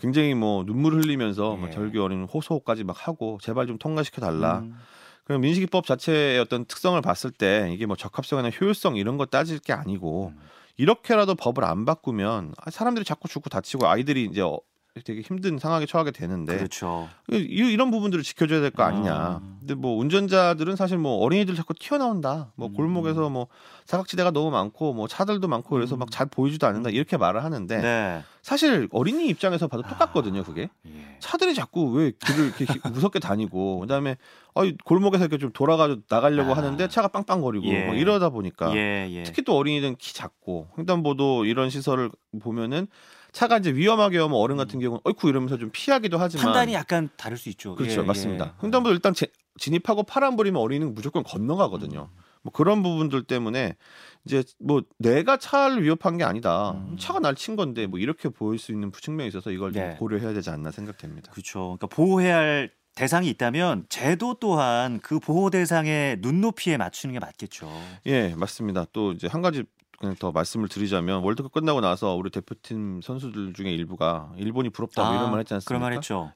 굉장히 0.00 0.34
뭐 0.34 0.64
눈물 0.64 0.94
흘리면서 0.94 1.56
막 1.56 1.66
예. 1.70 1.72
절규 1.72 2.00
어린 2.00 2.22
호소까지 2.22 2.84
막 2.84 3.08
하고 3.08 3.38
제발 3.42 3.66
좀 3.66 3.76
통과시켜 3.76 4.20
달라. 4.20 4.60
음, 4.60 4.76
그럼 5.24 5.40
민식이법 5.40 5.86
자체의 5.86 6.38
어떤 6.38 6.64
특성을 6.66 7.00
봤을 7.02 7.32
때 7.32 7.68
이게 7.74 7.86
뭐 7.86 7.96
적합성이나 7.96 8.50
효율성 8.50 8.94
이런 8.96 9.16
거 9.16 9.26
따질 9.26 9.58
게 9.58 9.72
아니고 9.72 10.28
음. 10.36 10.40
이렇게라도 10.76 11.34
법을 11.34 11.64
안 11.64 11.84
바꾸면 11.84 12.54
아, 12.56 12.70
사람들이 12.70 13.04
자꾸 13.04 13.26
죽고 13.26 13.50
다치고 13.50 13.88
아이들이 13.88 14.24
이제 14.30 14.40
어, 14.42 14.60
되게 15.04 15.20
힘든 15.20 15.58
상황에 15.58 15.86
처하게 15.86 16.10
되는데 16.10 16.56
그렇죠. 16.56 17.08
이- 17.30 17.36
이런 17.36 17.92
부분들을 17.92 18.24
지켜줘야 18.24 18.60
될 18.60 18.70
거 18.72 18.82
아니냐. 18.82 19.14
아. 19.14 19.40
근데 19.60 19.74
뭐 19.74 19.96
운전자들은 19.98 20.74
사실 20.74 20.98
뭐 20.98 21.18
어린이들 21.18 21.54
자꾸 21.54 21.74
튀어나온다. 21.74 22.50
뭐 22.56 22.68
음. 22.68 22.72
골목에서 22.74 23.28
뭐 23.30 23.46
사각지대가 23.86 24.32
너무 24.32 24.50
많고 24.50 24.92
뭐 24.92 25.06
차들도 25.06 25.46
많고 25.46 25.68
그래서 25.70 25.94
음. 25.94 26.00
막잘 26.00 26.26
보이지도 26.26 26.66
않는다 26.66 26.90
이렇게 26.90 27.16
말을 27.16 27.44
하는데 27.44 27.76
네. 27.80 28.22
사실 28.42 28.88
어린이 28.90 29.28
입장에서 29.28 29.68
봐도 29.68 29.84
아. 29.86 29.88
똑같거든요. 29.90 30.42
그게 30.42 30.70
예. 30.86 31.16
차들이 31.20 31.54
자꾸 31.54 31.92
왜 31.92 32.10
길을 32.18 32.46
이렇게 32.46 32.64
히- 32.64 32.80
무섭게 32.92 33.20
다니고 33.20 33.78
그다음에 33.80 34.16
아 34.56 34.62
골목에서 34.84 35.24
이렇게 35.24 35.38
좀 35.38 35.52
돌아가지고 35.52 36.00
나가려고 36.10 36.52
아. 36.52 36.56
하는데 36.56 36.88
차가 36.88 37.06
빵빵거리고 37.08 37.64
예. 37.66 37.84
뭐 37.86 37.94
이러다 37.94 38.30
보니까 38.30 38.74
예, 38.74 39.06
예. 39.08 39.22
특히 39.22 39.42
또 39.42 39.56
어린이들은 39.56 39.96
키 39.98 40.14
작고 40.14 40.68
횡단보도 40.78 41.44
이런 41.44 41.70
시설을 41.70 42.10
보면은 42.42 42.88
차가 43.32 43.58
이제 43.58 43.72
위험하게 43.74 44.18
오면 44.18 44.36
어른 44.36 44.56
같은 44.56 44.80
경우는 44.80 45.00
어이쿠 45.04 45.28
이러면서 45.28 45.56
좀 45.58 45.70
피하기도 45.72 46.18
하지만 46.18 46.42
음. 46.42 46.44
판단이 46.46 46.74
약간 46.74 47.08
다를 47.16 47.36
수 47.36 47.48
있죠. 47.50 47.74
그렇죠 47.74 48.02
예, 48.02 48.04
맞습니다. 48.04 48.54
예. 48.58 48.64
횡단보도 48.64 48.92
일단 48.94 49.14
제- 49.14 49.28
진입하고 49.58 50.02
파란불이면 50.04 50.60
어린이는 50.60 50.94
무조건 50.94 51.22
건너가거든요. 51.22 52.08
음. 52.12 52.20
뭐 52.42 52.52
그런 52.52 52.82
부분들 52.82 53.24
때문에 53.24 53.76
이제 54.24 54.42
뭐 54.58 54.82
내가 54.98 55.36
차를 55.36 55.82
위협한 55.82 56.16
게 56.16 56.24
아니다. 56.24 56.70
음. 56.72 56.96
차가 56.98 57.20
날 57.20 57.34
친 57.34 57.54
건데 57.56 57.86
뭐 57.86 57.98
이렇게 57.98 58.28
보일 58.30 58.58
수 58.58 58.72
있는 58.72 58.90
측면이 58.92 59.28
있어서 59.28 59.50
이걸 59.50 59.72
좀 59.72 59.82
네. 59.82 59.96
고려해야 59.98 60.32
되지 60.32 60.48
않나 60.50 60.70
생각됩니다. 60.70 61.30
그렇죠. 61.32 61.76
그러니까 61.78 61.86
보호해야 61.88 62.36
할 62.38 62.70
대상이 62.94 63.28
있다면 63.28 63.84
제도 63.88 64.34
또한 64.40 65.00
그 65.00 65.20
보호 65.20 65.50
대상의 65.50 66.18
눈높이에 66.20 66.76
맞추는 66.76 67.12
게 67.12 67.18
맞겠죠. 67.20 67.70
예, 68.06 68.34
맞습니다. 68.36 68.86
또 68.92 69.12
이제 69.12 69.26
한 69.26 69.42
가지 69.42 69.64
그냥 70.00 70.16
더 70.18 70.32
말씀을 70.32 70.68
드리자면 70.68 71.22
월드컵 71.22 71.52
끝나고 71.52 71.82
나서 71.82 72.14
우리 72.14 72.30
대표팀 72.30 73.02
선수들 73.02 73.52
중에 73.52 73.70
일부가 73.70 74.32
일본이 74.38 74.70
부럽다 74.70 75.04
뭐 75.04 75.14
이런 75.14 75.30
말 75.30 75.40
했지 75.40 75.52
않습니까? 75.52 75.68
그런 75.68 75.82
말 75.82 75.92
했죠. 75.92 76.32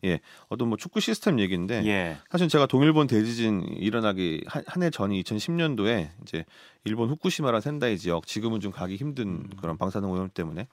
어떤 0.49 0.69
뭐 0.69 0.77
축구 0.77 1.01
시스템 1.01 1.41
얘기인데 1.41 1.83
예. 1.87 2.19
사실 2.31 2.49
제가 2.49 2.67
동일본 2.67 3.07
대지진 3.07 3.63
일어나기 3.63 4.45
한 4.47 4.83
해 4.83 4.91
전이 4.91 5.23
2010년도에 5.23 6.11
이제 6.23 6.45
일본 6.85 7.09
후쿠시마라 7.09 7.61
센다이 7.61 7.97
지역 7.97 8.27
지금은 8.27 8.61
좀 8.61 8.71
가기 8.71 8.97
힘든 8.97 9.29
음. 9.29 9.51
그런 9.59 9.79
방사능 9.79 10.11
오염 10.11 10.29
때문에 10.29 10.69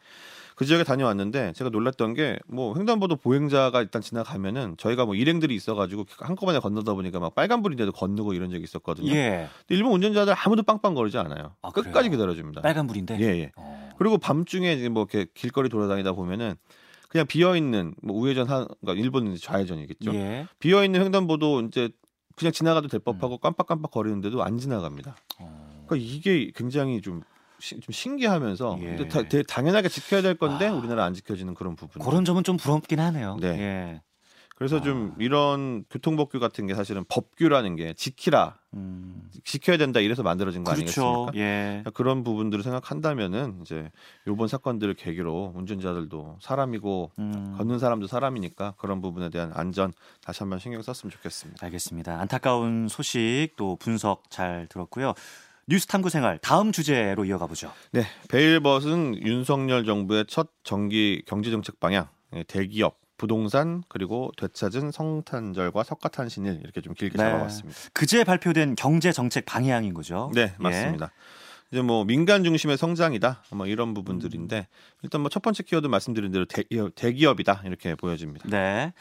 그 0.55 0.65
지역에 0.65 0.83
다녀왔는데 0.83 1.53
제가 1.53 1.69
놀랐던 1.69 2.13
게 2.13 2.37
뭐 2.47 2.75
횡단보도 2.77 3.15
보행자가 3.15 3.81
일단 3.81 4.01
지나가면은 4.01 4.75
저희가 4.77 5.05
뭐 5.05 5.15
일행들이 5.15 5.55
있어가지고 5.55 6.05
한꺼번에 6.19 6.59
건너다 6.59 6.93
보니까 6.93 7.19
막 7.19 7.33
빨간불인데도 7.35 7.91
건너고 7.93 8.33
이런 8.33 8.49
적이 8.51 8.63
있었거든요. 8.63 9.11
예. 9.11 9.47
근데 9.59 9.75
일본 9.75 9.93
운전자들 9.93 10.33
아무도 10.37 10.63
빵빵거리지 10.63 11.17
않아요. 11.17 11.55
아, 11.61 11.69
끝까지 11.71 12.09
그래요? 12.09 12.11
기다려줍니다. 12.11 12.61
빨간 12.61 12.87
불인데. 12.87 13.17
예, 13.19 13.25
예. 13.39 13.51
어. 13.55 13.89
그리고 13.97 14.17
밤중에 14.17 14.89
뭐 14.89 15.07
이렇게 15.09 15.29
길거리 15.33 15.69
돌아다니다 15.69 16.13
보면은 16.13 16.55
그냥 17.09 17.27
비어 17.27 17.55
있는 17.55 17.93
뭐 18.01 18.17
우회전 18.17 18.47
한 18.49 18.67
그러니까 18.81 19.01
일본은 19.03 19.35
좌회전이겠죠. 19.37 20.13
예. 20.15 20.47
비어 20.59 20.83
있는 20.83 21.01
횡단보도 21.03 21.61
이제 21.61 21.89
그냥 22.35 22.51
지나가도 22.51 22.87
될 22.87 22.99
법하고 23.01 23.35
음. 23.35 23.37
깜빡깜빡 23.41 23.91
거리는데도 23.91 24.43
안 24.43 24.57
지나갑니다. 24.57 25.15
어. 25.39 25.85
그러니까 25.87 25.95
이게 26.09 26.51
굉장히 26.55 27.01
좀, 27.01 27.21
시- 27.61 27.79
좀 27.79 27.91
신기하면서 27.93 28.77
예. 28.81 28.85
근데 28.85 29.07
다- 29.07 29.21
되게 29.23 29.43
당연하게 29.43 29.87
지켜야 29.89 30.21
될 30.21 30.35
건데 30.35 30.67
아. 30.67 30.73
우리나라 30.73 31.05
안 31.05 31.13
지켜지는 31.13 31.53
그런 31.53 31.75
부분. 31.75 32.01
그런 32.03 32.25
점은 32.25 32.43
좀 32.43 32.57
부럽긴 32.57 32.99
하네요. 32.99 33.37
네. 33.39 33.47
예. 33.47 34.01
그래서 34.57 34.79
좀 34.79 35.15
이런 35.17 35.83
교통법규 35.89 36.39
같은 36.39 36.67
게 36.67 36.75
사실은 36.75 37.03
법규라는 37.09 37.75
게 37.77 37.93
지키라 37.93 38.59
음. 38.75 39.27
지켜야 39.43 39.75
된다 39.77 39.99
이래서 39.99 40.21
만들어진 40.21 40.63
거 40.63 40.71
그렇죠. 40.75 41.01
아니겠습니까? 41.31 41.31
예. 41.35 41.83
그런 41.95 42.23
부분들을 42.23 42.63
생각한다면은 42.63 43.61
이제 43.63 43.89
요번 44.27 44.47
사건들을 44.47 44.93
계기로 44.93 45.53
운전자들도 45.55 46.37
사람이고 46.41 47.11
음. 47.17 47.55
걷는 47.57 47.79
사람도 47.79 48.05
사람이니까 48.05 48.75
그런 48.77 49.01
부분에 49.01 49.31
대한 49.31 49.51
안전 49.55 49.93
다시 50.23 50.41
한번 50.41 50.59
신경 50.59 50.83
썼으면 50.83 51.09
좋겠습니다. 51.09 51.65
알겠습니다. 51.65 52.19
안타까운 52.21 52.87
소식 52.87 53.53
또 53.57 53.77
분석 53.77 54.29
잘 54.29 54.67
들었고요. 54.69 55.15
뉴스 55.67 55.87
탐구 55.87 56.09
생활 56.09 56.37
다음 56.39 56.71
주제로 56.71 57.25
이어가 57.25 57.47
보죠. 57.47 57.71
네, 57.91 58.03
베일벗은 58.29 59.21
윤석열 59.25 59.85
정부의 59.85 60.25
첫 60.27 60.49
정기 60.63 61.23
경제 61.27 61.51
정책 61.51 61.79
방향, 61.79 62.07
예, 62.35 62.43
대기업, 62.43 62.99
부동산 63.17 63.83
그리고 63.87 64.31
되찾은 64.37 64.91
성탄절과 64.91 65.83
석가탄신일 65.83 66.59
이렇게 66.63 66.81
좀 66.81 66.93
길게 66.93 67.17
네. 67.17 67.23
잡아봤습니다. 67.23 67.79
그제 67.93 68.23
발표된 68.23 68.75
경제 68.75 69.11
정책 69.11 69.45
방향인 69.45 69.93
거죠. 69.93 70.31
네, 70.33 70.41
예. 70.41 70.53
맞습니다. 70.57 71.11
이제 71.71 71.81
뭐 71.81 72.03
민간 72.03 72.43
중심의 72.43 72.77
성장이다, 72.77 73.43
뭐 73.53 73.65
이런 73.67 73.93
부분들인데 73.93 74.67
일단 75.03 75.21
뭐 75.21 75.29
첫 75.29 75.41
번째 75.41 75.63
키워드 75.63 75.87
말씀드린 75.87 76.31
대로 76.31 76.45
대기업, 76.45 76.93
대기업이다 76.95 77.61
이렇게 77.65 77.95
보여집니다. 77.95 78.49
네. 78.49 78.91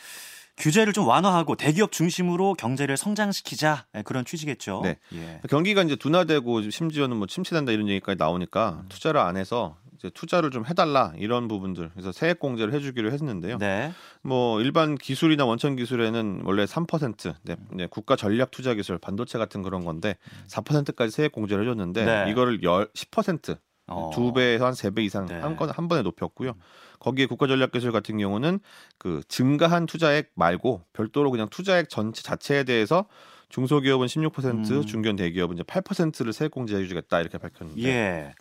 규제를 0.61 0.93
좀 0.93 1.09
완화하고 1.09 1.57
대기업 1.57 1.91
중심으로 1.91 2.55
경제를 2.55 2.97
성장시키자 2.97 3.87
네, 3.93 4.03
그런 4.03 4.25
취지겠죠. 4.25 4.83
네. 4.85 4.99
예. 5.15 5.41
경기가 5.49 5.83
이제 5.83 5.97
둔화되고 5.97 6.71
심지어는 6.71 7.17
뭐 7.17 7.27
침체된다 7.27 7.73
이런 7.73 7.89
얘기까지 7.89 8.19
나오니까 8.19 8.85
투자를 8.89 9.21
안 9.21 9.37
해서 9.37 9.77
이제 10.01 10.11
투자를 10.15 10.51
좀 10.51 10.65
해달라 10.67 11.13
이런 11.17 11.47
부분들 11.47 11.91
그래서 11.93 12.11
세액 12.13 12.39
공제를 12.39 12.73
해주기로 12.73 13.13
했는데요. 13.13 13.59
네. 13.59 13.93
뭐 14.23 14.61
일반 14.61 14.97
기술이나 14.97 15.45
원천 15.45 15.77
기술에는 15.77 16.43
원래 16.45 16.65
3% 16.65 17.35
네, 17.43 17.57
네, 17.73 17.87
국가 17.87 18.17
전략 18.17 18.51
투자 18.51 18.75
기술 18.75 18.99
반도체 18.99 19.39
같은 19.39 19.63
그런 19.63 19.85
건데 19.85 20.17
4%까지 20.49 21.11
세액 21.11 21.33
공제를 21.33 21.65
해줬는데 21.65 22.05
네. 22.05 22.31
이거를 22.31 22.63
열, 22.63 22.89
10% 22.93 23.59
어. 23.91 24.11
두 24.15 24.33
배에서 24.33 24.67
한 24.67 24.73
세 24.75 24.91
배 24.91 25.03
이상 25.03 25.27
네. 25.27 25.35
한, 25.39 25.57
건, 25.57 25.71
한 25.71 25.89
번에 25.89 26.03
높였고요. 26.03 26.55
거기에 26.99 27.27
국가 27.27 27.47
전략 27.47 27.73
기술 27.73 27.93
같은 27.93 28.19
경우는 28.19 28.61
그 28.99 29.23
증가한 29.29 29.87
투자액 29.87 30.31
말고 30.35 30.83
별도로 30.93 31.31
그냥 31.31 31.49
투자액 31.49 31.89
전체 31.89 32.23
자체에 32.23 32.65
대해서 32.65 33.07
중소기업은 33.49 34.07
16%, 34.07 34.71
음. 34.71 34.87
중견 34.87 35.17
대기업은 35.17 35.57
이제 35.57 35.63
8%를 35.65 36.33
세액 36.33 36.51
공제해 36.51 36.87
주겠다 36.87 37.21
이렇게 37.21 37.39
밝혔는데 37.39 37.83
예. 37.89 38.35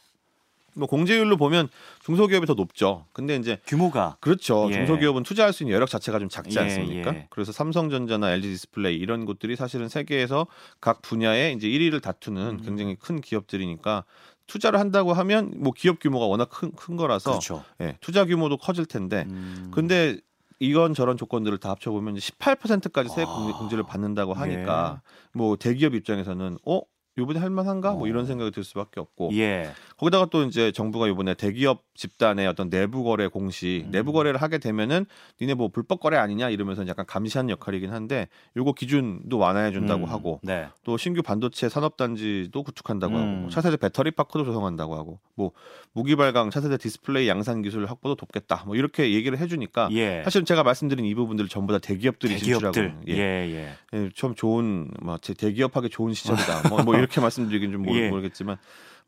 뭐 0.75 0.88
공제율로 0.88 1.36
보면 1.36 1.68
중소기업이 2.03 2.46
더 2.46 2.53
높죠. 2.53 3.06
근데 3.12 3.36
이제 3.36 3.58
규모가 3.65 4.18
그렇죠. 4.20 4.68
예. 4.70 4.74
중소기업은 4.74 5.24
투자할 5.24 5.51
수 5.51 5.63
있는 5.63 5.74
여력 5.75 5.89
자체가 5.89 6.20
좀 6.20 6.29
작지 6.29 6.58
예, 6.58 6.63
않습니까? 6.63 7.15
예. 7.15 7.27
그래서 7.32 7.51
삼성전자나 7.51 8.32
LG 8.34 8.50
디스플레이 8.50 8.96
이런 8.96 9.25
곳들이 9.25 9.56
사실은 9.56 9.89
세계에서 9.89 10.46
각 10.79 11.01
분야에 11.01 11.53
이제 11.53 11.68
1위를 11.68 12.01
다투는 12.03 12.60
음. 12.60 12.62
굉장히 12.63 12.96
큰 12.96 13.20
기업들이니까 13.20 14.03
투자를 14.50 14.79
한다고 14.79 15.13
하면 15.13 15.53
뭐 15.58 15.72
기업 15.75 16.00
규모가 16.00 16.25
워낙 16.25 16.50
큰, 16.50 16.72
큰 16.74 16.98
거라서 16.98 17.32
그렇죠. 17.32 17.63
예, 17.82 17.96
투자 18.01 18.25
규모도 18.25 18.58
커질 18.58 18.86
텐데 18.86 19.25
음. 19.29 19.70
근데 19.74 20.18
이건 20.60 20.94
저런 20.94 21.15
조건들을 21.15 21.58
다 21.60 21.70
합쳐보면 21.70 22.15
18%까지 22.15 23.10
세액 23.10 23.27
아. 23.29 23.32
공제- 23.34 23.58
공제를 23.58 23.84
받는다고 23.86 24.34
예. 24.36 24.39
하니까 24.39 25.01
뭐 25.34 25.56
대기업 25.56 25.94
입장에서는 25.96 26.58
어 26.65 26.82
요번에 27.18 27.39
할만한가 27.39 27.94
뭐 27.94 28.03
어. 28.03 28.08
이런 28.08 28.25
생각이 28.25 28.51
들 28.51 28.63
수밖에 28.63 29.00
없고 29.00 29.29
예. 29.34 29.72
거기다가 30.00 30.27
또 30.32 30.44
이제 30.44 30.72
정부가 30.72 31.08
이번에 31.08 31.34
대기업 31.34 31.84
집단의 31.94 32.48
어떤 32.48 32.70
내부 32.70 33.03
거래 33.03 33.27
공시, 33.27 33.84
음. 33.86 33.91
내부 33.91 34.13
거래를 34.13 34.41
하게 34.41 34.58
되면은 34.58 35.06
니네 35.41 35.56
뭐 35.56 35.68
불법 35.68 36.00
거래 36.00 36.15
아니냐 36.15 36.50
이러면서 36.50 36.88
약간 36.88 37.06
감시하는 37.06 37.50
역할이긴 37.50 37.91
한데 37.91 38.29
요거 38.56 38.74
기준도 38.74 39.38
완화해 39.38 39.74
준다고 39.74 40.06
음. 40.06 40.10
하고 40.10 40.39
네. 40.41 40.70
또 40.86 40.96
신규 40.96 41.22
반도체 41.22 41.68
산업 41.68 41.98
단지도 41.98 42.63
구축한다고 42.63 43.13
음. 43.13 43.20
하고 43.20 43.32
뭐 43.41 43.50
차세대 43.50 43.75
배터리 43.75 44.12
파크도 44.12 44.46
조성한다고 44.46 44.96
하고 44.96 45.20
뭐 45.36 45.51
무기 45.91 46.15
발광 46.15 46.50
차세대 46.50 46.77
디스플레이 46.77 47.27
양산 47.27 47.62
기술 47.62 47.86
확보도 47.86 48.15
돕겠다. 48.15 48.63
뭐 48.65 48.77
이렇게 48.77 49.13
얘기를 49.13 49.38
해 49.38 49.48
주니까 49.48 49.89
예. 49.91 50.22
사실 50.24 50.46
제가 50.46 50.63
말씀드린 50.63 51.03
이 51.03 51.13
부분들 51.13 51.50
전부 51.50 51.74
다 51.74 51.79
대기업들이 51.79 52.36
대기업들. 52.36 52.72
진출하고 52.72 53.03
예, 53.10 53.13
예. 53.18 53.20
예. 53.20 53.74
예, 53.94 54.10
좀 54.15 54.34
좋은 54.34 54.89
뭐제 55.01 55.34
대기업하기 55.34 55.89
좋은 55.89 56.13
시절이다. 56.13 56.70
뭐, 56.70 56.84
뭐 56.84 56.96
이렇게 56.98 57.20
말씀드리긴 57.20 57.74
좀 57.74 57.82
모르, 57.82 58.00
예. 58.00 58.10
모르겠지만 58.10 58.58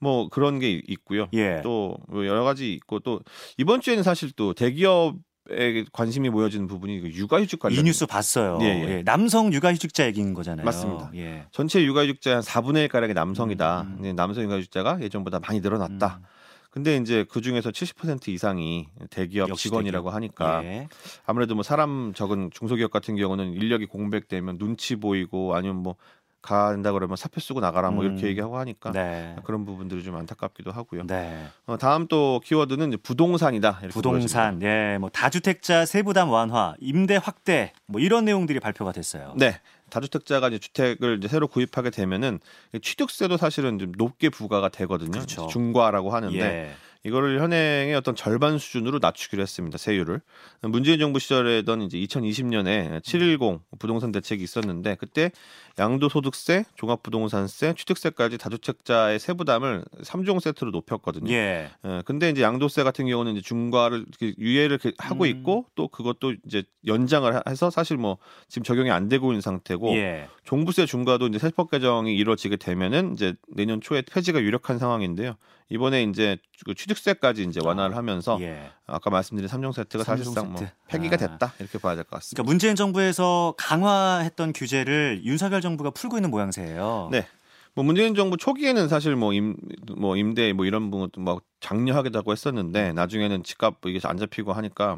뭐 0.02 0.28
그런 0.30 0.60
게 0.60 0.70
있- 0.72 0.84
있고요. 0.90 1.28
예. 1.34 1.62
또뭐 1.64 2.26
여러 2.26 2.44
가지 2.44 2.74
있고 2.74 3.00
또 3.00 3.22
이번 3.58 3.80
주에는 3.82 4.04
사실 4.04 4.32
또 4.36 4.54
대기업 4.54 5.16
에 5.50 5.84
관심이 5.92 6.30
모여지는 6.30 6.68
부분이 6.68 7.02
그 7.02 7.10
육아휴직 7.12 7.60
관련 7.60 7.80
이 7.80 7.84
뉴스 7.84 8.06
봤어요. 8.06 8.60
예, 8.62 8.66
예. 8.66 8.90
예. 8.98 9.04
남성 9.04 9.52
육아휴직자 9.52 10.06
얘기인 10.06 10.34
거잖아요. 10.36 10.64
맞습니다. 10.64 11.12
예. 11.16 11.46
전체 11.52 11.84
육아휴직자 11.84 12.36
한 12.36 12.42
4분의 12.42 12.84
1 12.84 12.88
가량이 12.90 13.14
남성이다. 13.16 13.82
음, 13.82 13.88
음. 13.88 13.96
근데 13.96 14.14
남성 14.14 14.44
육아휴직자가 14.44 15.02
예전보다 15.02 15.40
많이 15.40 15.60
늘어났다. 15.60 16.20
음. 16.22 16.26
근데 16.70 16.96
이제 16.96 17.26
그 17.30 17.42
중에서 17.42 17.70
70% 17.72 18.30
이상이 18.30 18.88
대기업 19.10 19.54
직원이라고 19.58 20.10
대기업. 20.10 20.16
하니까 20.16 20.64
예. 20.64 20.88
아무래도 21.26 21.54
뭐 21.56 21.64
사람 21.64 22.14
적은 22.14 22.52
중소기업 22.54 22.92
같은 22.92 23.18
경우는 23.18 23.52
인력이 23.54 23.88
공백되면 23.88 24.58
눈치 24.60 24.96
보이고 24.96 25.54
아니면 25.56 25.78
뭐 25.78 25.96
간다 26.42 26.92
그러면 26.92 27.18
사표 27.18 27.40
쓰고 27.40 27.60
나가라 27.60 27.92
뭐 27.92 28.04
음. 28.04 28.12
이렇게 28.12 28.28
얘기하고 28.28 28.58
하니까 28.58 28.92
네. 28.92 29.36
그런 29.44 29.66
부분들이 29.66 30.04
좀 30.04 30.16
안타깝기도 30.16 30.72
하고요. 30.72 31.06
네. 31.06 31.46
어, 31.68 31.78
다음 31.78 32.08
또 32.08 32.42
키워드는 32.44 32.98
부동산이다. 33.04 33.82
부동산, 33.92 34.62
예, 34.64 34.98
뭐 35.00 35.10
다주택자 35.10 35.86
세부담 35.86 36.30
완화, 36.30 36.76
임대 36.80 37.16
확대, 37.16 37.74
뭐 37.86 38.02
이런 38.02 38.26
내용들이 38.26 38.60
발표가 38.60 38.92
됐어요. 38.92 39.34
네. 39.38 39.60
다주택자가 39.92 40.48
이제 40.48 40.58
주택을 40.58 41.18
이제 41.18 41.28
새로 41.28 41.48
구입하게 41.48 41.90
되면은 41.90 42.40
취득세도 42.82 43.38
사실은 43.38 43.78
좀 43.78 43.92
높게 43.98 44.30
부과가 44.30 44.70
되거든요. 44.70 45.12
그렇죠. 45.12 45.48
중과라고 45.48 46.12
하는데 46.12 46.40
예. 46.40 46.72
이거를 47.04 47.42
현행의 47.42 47.96
어떤 47.96 48.16
절반 48.16 48.60
수준으로 48.60 49.00
낮추기로 49.02 49.42
했습니다. 49.42 49.78
세율을. 49.78 50.22
문재인 50.62 51.00
정부 51.00 51.18
시절에던 51.18 51.82
이제 51.82 51.98
2020년에 51.98 53.04
710 53.04 53.60
부동산 53.80 54.12
대책이 54.12 54.44
있었는데 54.44 54.96
그때 55.00 55.32
양도소득세, 55.80 56.66
종합부동산세, 56.76 57.74
취득세까지 57.76 58.38
다주택자의 58.38 59.18
세부담을 59.20 59.84
3종 60.04 60.40
세트로 60.42 60.70
높였거든요. 60.72 61.32
예. 61.34 61.72
예, 61.86 62.02
근데 62.06 62.30
이제 62.30 62.44
양도세 62.44 62.84
같은 62.84 63.08
경우는 63.08 63.34
이제 63.34 63.42
중과를 63.42 64.06
유예를 64.38 64.78
하고 65.00 65.24
음. 65.24 65.30
있고 65.30 65.66
또 65.74 65.88
그것도 65.88 66.36
이제 66.46 66.64
연장을 66.86 67.34
하- 67.34 67.42
해서 67.50 67.72
사실 67.72 67.98
뭐 67.98 68.18
지금 68.48 68.64
적용이 68.64 68.92
안 68.92 69.10
되고 69.10 69.32
있는 69.32 69.42
상태고 69.42 69.96
예. 69.96 70.28
종부세 70.44 70.86
중과도 70.86 71.28
이제 71.28 71.40
세법 71.40 71.72
개정이 71.72 72.16
이루어지게 72.16 72.58
되면은 72.58 73.14
이제 73.14 73.34
내년 73.48 73.82
초에 73.82 74.04
폐지가 74.04 74.42
유력한 74.42 74.78
상황인데요. 74.78 75.36
이번에 75.72 76.04
이제 76.04 76.38
그 76.66 76.76
취득세까지 76.76 77.44
이제 77.44 77.60
완화를 77.64 77.96
하면서 77.96 78.38
예. 78.42 78.70
아까 78.86 79.10
말씀드린 79.10 79.50
3종 79.50 79.72
세트가 79.74 80.04
사실상 80.04 80.52
뭐 80.52 80.58
세트. 80.58 80.72
폐기가 80.90 81.16
아. 81.16 81.18
됐다 81.18 81.54
이렇게 81.60 81.78
봐야 81.80 81.96
될 81.96 82.04
것 82.04 82.18
같습니다. 82.18 82.36
그러니까 82.44 82.52
문재인 82.52 82.76
정부에서 82.76 83.56
강화했던 83.58 84.52
규제를 84.54 85.22
윤석열 85.24 85.62
정부가 85.62 85.92
풀고 85.92 86.18
있는 86.18 86.30
모양새예요. 86.30 87.08
네. 87.12 87.26
뭐 87.74 87.86
문재인 87.86 88.16
정부 88.16 88.36
초기에는 88.36 88.90
사실 88.90 89.16
뭐 89.16 89.32
임뭐 89.34 90.18
임대 90.18 90.52
뭐 90.52 90.66
이런 90.66 90.92
부분도 90.92 91.22
막 91.22 91.42
장려하기도 91.62 92.20
하고 92.20 92.32
했었는데 92.34 92.92
나중에는 92.94 93.44
집값 93.44 93.78
이게 93.86 94.00
안 94.04 94.18
잡히고 94.18 94.52
하니까 94.52 94.98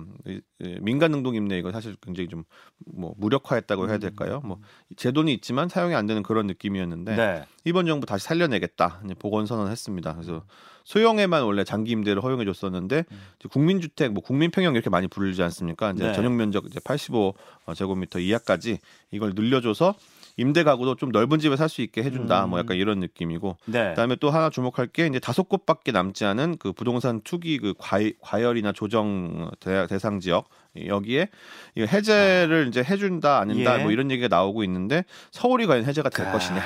민간 0.81 1.11
능동 1.11 1.35
임대 1.35 1.57
이거 1.59 1.71
사실 1.71 1.95
굉장히 2.01 2.27
좀 2.29 2.43
뭐 2.95 3.13
무력화했다고 3.17 3.89
해야 3.89 3.97
될까요? 3.97 4.41
뭐 4.43 4.59
제도는 4.97 5.31
있지만 5.33 5.69
사용이 5.69 5.95
안 5.95 6.05
되는 6.05 6.23
그런 6.23 6.47
느낌이었는데 6.47 7.15
네. 7.15 7.45
이번 7.63 7.85
정부 7.85 8.05
다시 8.05 8.25
살려내겠다 8.25 9.01
보건 9.19 9.45
선언했습니다. 9.45 10.13
그래서 10.13 10.43
소형에만 10.83 11.43
원래 11.43 11.63
장기 11.63 11.91
임대를 11.91 12.21
허용해 12.21 12.45
줬었는데 12.45 13.05
국민주택 13.49 14.11
뭐 14.11 14.21
국민평형 14.21 14.73
이렇게 14.73 14.89
많이 14.89 15.07
부르지 15.07 15.41
않습니까? 15.43 15.91
이제 15.91 16.07
네. 16.07 16.13
전용 16.13 16.35
면적 16.35 16.65
이제 16.65 16.79
85 16.83 17.35
제곱미터 17.75 18.19
이하까지 18.19 18.79
이걸 19.11 19.33
늘려줘서 19.35 19.95
임대 20.37 20.63
가구도 20.63 20.95
좀 20.95 21.11
넓은 21.11 21.39
집에 21.39 21.55
살 21.55 21.69
수 21.69 21.81
있게 21.81 22.03
해준다. 22.03 22.45
음. 22.45 22.51
뭐 22.51 22.59
약간 22.59 22.77
이런 22.77 22.99
느낌이고 22.99 23.57
네. 23.65 23.89
그다음에 23.89 24.15
또 24.17 24.29
하나 24.29 24.49
주목할 24.49 24.87
게 24.87 25.07
이제 25.07 25.19
다섯 25.19 25.47
곳밖에 25.49 25.91
남지 25.91 26.25
않은 26.25 26.57
그 26.57 26.71
부동산 26.73 27.21
투기 27.21 27.57
그 27.59 27.73
과열이나 28.21 28.71
조정 28.73 29.49
대, 29.59 29.87
대상 29.87 30.19
지역 30.19 30.49
여기에 30.87 31.29
이거 31.75 31.85
해제를 31.85 32.67
이제 32.67 32.83
해준다 32.83 33.39
아닌다 33.39 33.79
예. 33.79 33.83
뭐 33.83 33.91
이런 33.91 34.09
얘기가 34.11 34.27
나오고 34.27 34.63
있는데 34.63 35.03
서울이 35.31 35.67
과연 35.67 35.85
해제가 35.85 36.09
될 36.09 36.27
아, 36.27 36.31
것이냐 36.31 36.61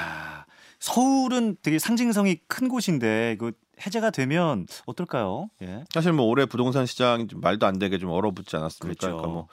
서울은 0.80 1.58
되게 1.62 1.80
상징성이 1.80 2.38
큰 2.48 2.68
곳인데 2.68 3.36
그 3.40 3.52
해제가 3.86 4.10
되면 4.12 4.66
어떨까요? 4.86 5.50
예. 5.62 5.84
사실 5.94 6.14
뭐 6.14 6.26
올해 6.26 6.46
부동산 6.46 6.86
시장이 6.86 7.28
좀 7.28 7.42
말도 7.42 7.66
안 7.66 7.80
되게 7.80 7.98
좀 7.98 8.10
얼어붙지 8.10 8.56
않았습니까? 8.56 9.00
그렇죠. 9.00 9.18
그러니까 9.18 9.28
뭐 9.28 9.48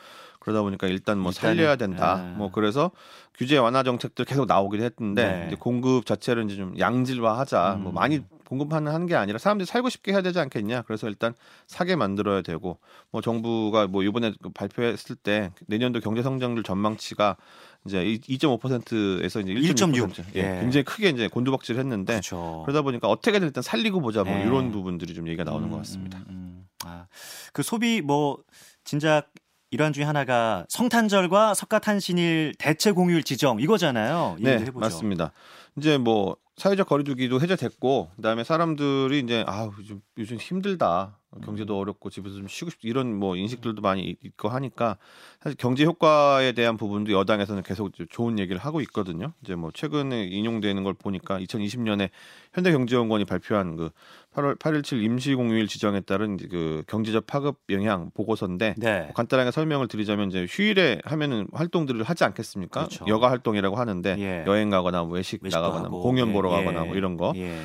그러다 0.45 0.61
보니까 0.61 0.87
일단 0.87 1.19
뭐 1.19 1.33
일단은, 1.33 1.57
살려야 1.57 1.77
된다. 1.77 2.17
아. 2.17 2.35
뭐 2.37 2.51
그래서 2.53 2.91
규제 3.33 3.57
완화 3.57 3.83
정책들 3.83 4.27
계속 4.27 4.45
나오긴 4.45 4.83
했는데 4.83 5.27
네. 5.27 5.45
이제 5.47 5.57
공급 5.57 6.05
자체를 6.05 6.45
이제 6.45 6.57
좀 6.57 6.79
양질화하자. 6.79 7.77
음. 7.77 7.83
뭐 7.85 7.93
많이 7.93 8.21
공급하는 8.47 9.07
게 9.07 9.15
아니라 9.15 9.39
사람들이 9.39 9.65
살고 9.65 9.89
싶게 9.89 10.13
해야 10.13 10.21
되지 10.21 10.39
않겠냐. 10.39 10.83
그래서 10.83 11.09
일단 11.09 11.33
사게 11.67 11.97
만들어야 11.97 12.43
되고 12.43 12.79
뭐 13.11 13.23
정부가 13.23 13.87
뭐 13.87 14.03
이번에 14.03 14.35
그 14.43 14.51
발표했을 14.51 15.17
때 15.17 15.51
내년도 15.67 16.01
경제 16.01 16.23
성장률 16.23 16.63
전망치가 16.63 17.39
이제 17.87 18.05
2.5%에서 18.05 19.41
이제 19.41 19.55
1.6. 19.55 20.25
예, 20.37 20.41
예. 20.41 20.61
굉장히 20.61 20.85
크게 20.85 21.09
이제 21.09 21.27
곤두박질을 21.27 21.81
했는데 21.81 22.13
그렇죠. 22.13 22.63
그러다 22.67 22.83
보니까 22.83 23.09
어떻게든 23.09 23.47
일단 23.47 23.63
살리고 23.63 24.03
보자 24.03 24.25
뭐 24.25 24.35
네. 24.35 24.43
이런 24.43 24.73
부분들이 24.73 25.15
좀 25.15 25.27
얘기가 25.27 25.45
나오는 25.45 25.71
것 25.71 25.77
음, 25.77 25.79
같습니다. 25.79 26.19
음, 26.19 26.25
음. 26.29 26.67
아, 26.85 27.07
그 27.55 27.63
소비 27.63 28.03
뭐 28.03 28.39
진작 28.85 29.31
일환 29.75 29.93
중에 29.93 30.05
하나가 30.05 30.65
성탄절과 30.69 31.55
석가탄신일 31.55 32.55
대체 32.61 32.93
공휴일 32.93 33.25
지정 33.25 33.59
이거잖아요. 33.61 34.37
네, 34.39 34.53
해보죠. 34.59 34.79
맞습니다. 34.79 35.33
이제 35.77 35.99
뭐 35.99 36.37
사회적 36.57 36.89
거리두기도 36.89 37.41
해제됐고 37.41 38.11
그다음에 38.15 38.45
사람들이 38.45 39.19
이제 39.19 39.45
아 39.49 39.69
요즘 39.77 40.01
요즘 40.17 40.37
힘들다 40.37 41.19
경제도 41.45 41.79
어렵고 41.79 42.11
집에서 42.11 42.37
좀 42.37 42.47
쉬고 42.49 42.71
싶 42.71 42.79
이런 42.85 43.15
뭐 43.15 43.37
인식들도 43.37 43.81
많이 43.83 44.03
있- 44.05 44.19
있고 44.23 44.49
하니까 44.49 44.99
사실 45.41 45.57
경제 45.57 45.85
효과에 45.85 46.53
대한 46.53 46.77
부분도 46.77 47.13
여당에서는 47.13 47.63
계속 47.63 47.91
좋은 48.11 48.39
얘기를 48.39 48.61
하고 48.61 48.81
있거든요. 48.83 49.33
이제 49.43 49.55
뭐 49.55 49.71
최근에 49.73 50.25
인용되는 50.25 50.83
걸 50.85 50.95
보니까 50.95 51.39
2020년에 51.41 52.11
현대경제연구원이 52.55 53.25
발표한 53.25 53.77
그 53.77 53.91
8월 54.35 54.59
8.17 54.59 55.03
임시공휴일 55.03 55.69
지정에 55.69 56.01
따른 56.01 56.37
그 56.37 56.83
경제적 56.89 57.27
파급 57.27 57.59
영향 57.71 58.11
보고서인데 58.15 58.75
네. 58.79 59.11
간단하게 59.15 59.51
설명을 59.53 59.87
드리자면 59.89 60.29
이제 60.29 60.47
휴일에 60.49 61.01
하면은 61.05 61.47
활동들을 61.53 62.03
하지 62.03 62.25
않겠습니까? 62.25 62.87
그렇죠. 62.87 63.05
여가 63.09 63.31
활동이라고 63.31 63.77
하는데 63.77 64.17
예. 64.19 64.45
여행 64.47 64.71
가거나 64.71 65.03
뭐 65.05 65.15
외식 65.15 65.43
외식도 65.43 65.61
나가거나 65.61 65.85
하고. 65.87 65.97
뭐 65.97 66.03
공연 66.03 66.33
보러 66.33 66.51
예, 66.53 66.57
가거나 66.65 66.83
예. 66.83 66.87
뭐 66.87 66.97
이런 66.97 67.17
거. 67.17 67.33
예. 67.37 67.63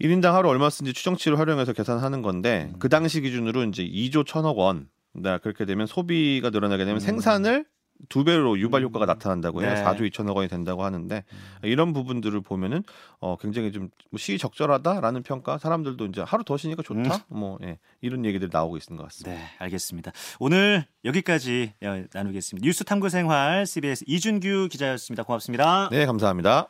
1인당 0.00 0.32
하루 0.32 0.48
얼마 0.48 0.70
쓰는지 0.70 0.94
추정치를 0.94 1.38
활용해서 1.38 1.72
계산하는 1.72 2.22
건데 2.22 2.70
음. 2.72 2.78
그 2.78 2.88
당시 2.88 3.20
기준으로 3.20 3.64
이제 3.64 3.84
2조 3.84 4.24
1천억 4.24 4.56
원. 4.56 4.88
네, 5.14 5.38
그렇게 5.38 5.64
되면 5.64 5.86
소비가 5.86 6.50
늘어나게 6.50 6.84
되면 6.84 6.96
음. 6.96 7.00
생산을 7.00 7.64
두 8.08 8.22
배로 8.22 8.58
유발 8.58 8.82
효과가 8.82 9.06
음. 9.06 9.08
나타난다고 9.08 9.62
해요. 9.62 9.74
네. 9.74 9.82
4조 9.82 10.08
2천억 10.10 10.36
원이 10.36 10.48
된다고 10.48 10.84
하는데 10.84 11.24
음. 11.32 11.38
이런 11.62 11.92
부분들을 11.92 12.40
보면은 12.42 12.84
어 13.18 13.36
굉장히 13.36 13.72
좀뭐 13.72 13.90
시적절하다라는 14.16 15.22
평가. 15.24 15.58
사람들도 15.58 16.06
이제 16.06 16.22
하루 16.24 16.44
더 16.44 16.56
쉬니까 16.56 16.82
좋다. 16.82 17.26
음. 17.32 17.38
뭐 17.38 17.58
예, 17.62 17.78
이런 18.00 18.24
얘기들이 18.24 18.50
나오고 18.52 18.76
있는 18.76 18.96
것 18.96 19.04
같습니다. 19.04 19.30
네, 19.32 19.44
알겠습니다. 19.58 20.12
오늘 20.38 20.86
여기까지 21.04 21.72
어, 21.82 22.04
나누겠습니다. 22.12 22.64
뉴스 22.64 22.84
탐구 22.84 23.08
생활 23.08 23.66
CBS 23.66 24.04
이준규 24.06 24.68
기자였습니다. 24.70 25.24
고맙습니다. 25.24 25.88
네, 25.90 26.06
감사합니다. 26.06 26.68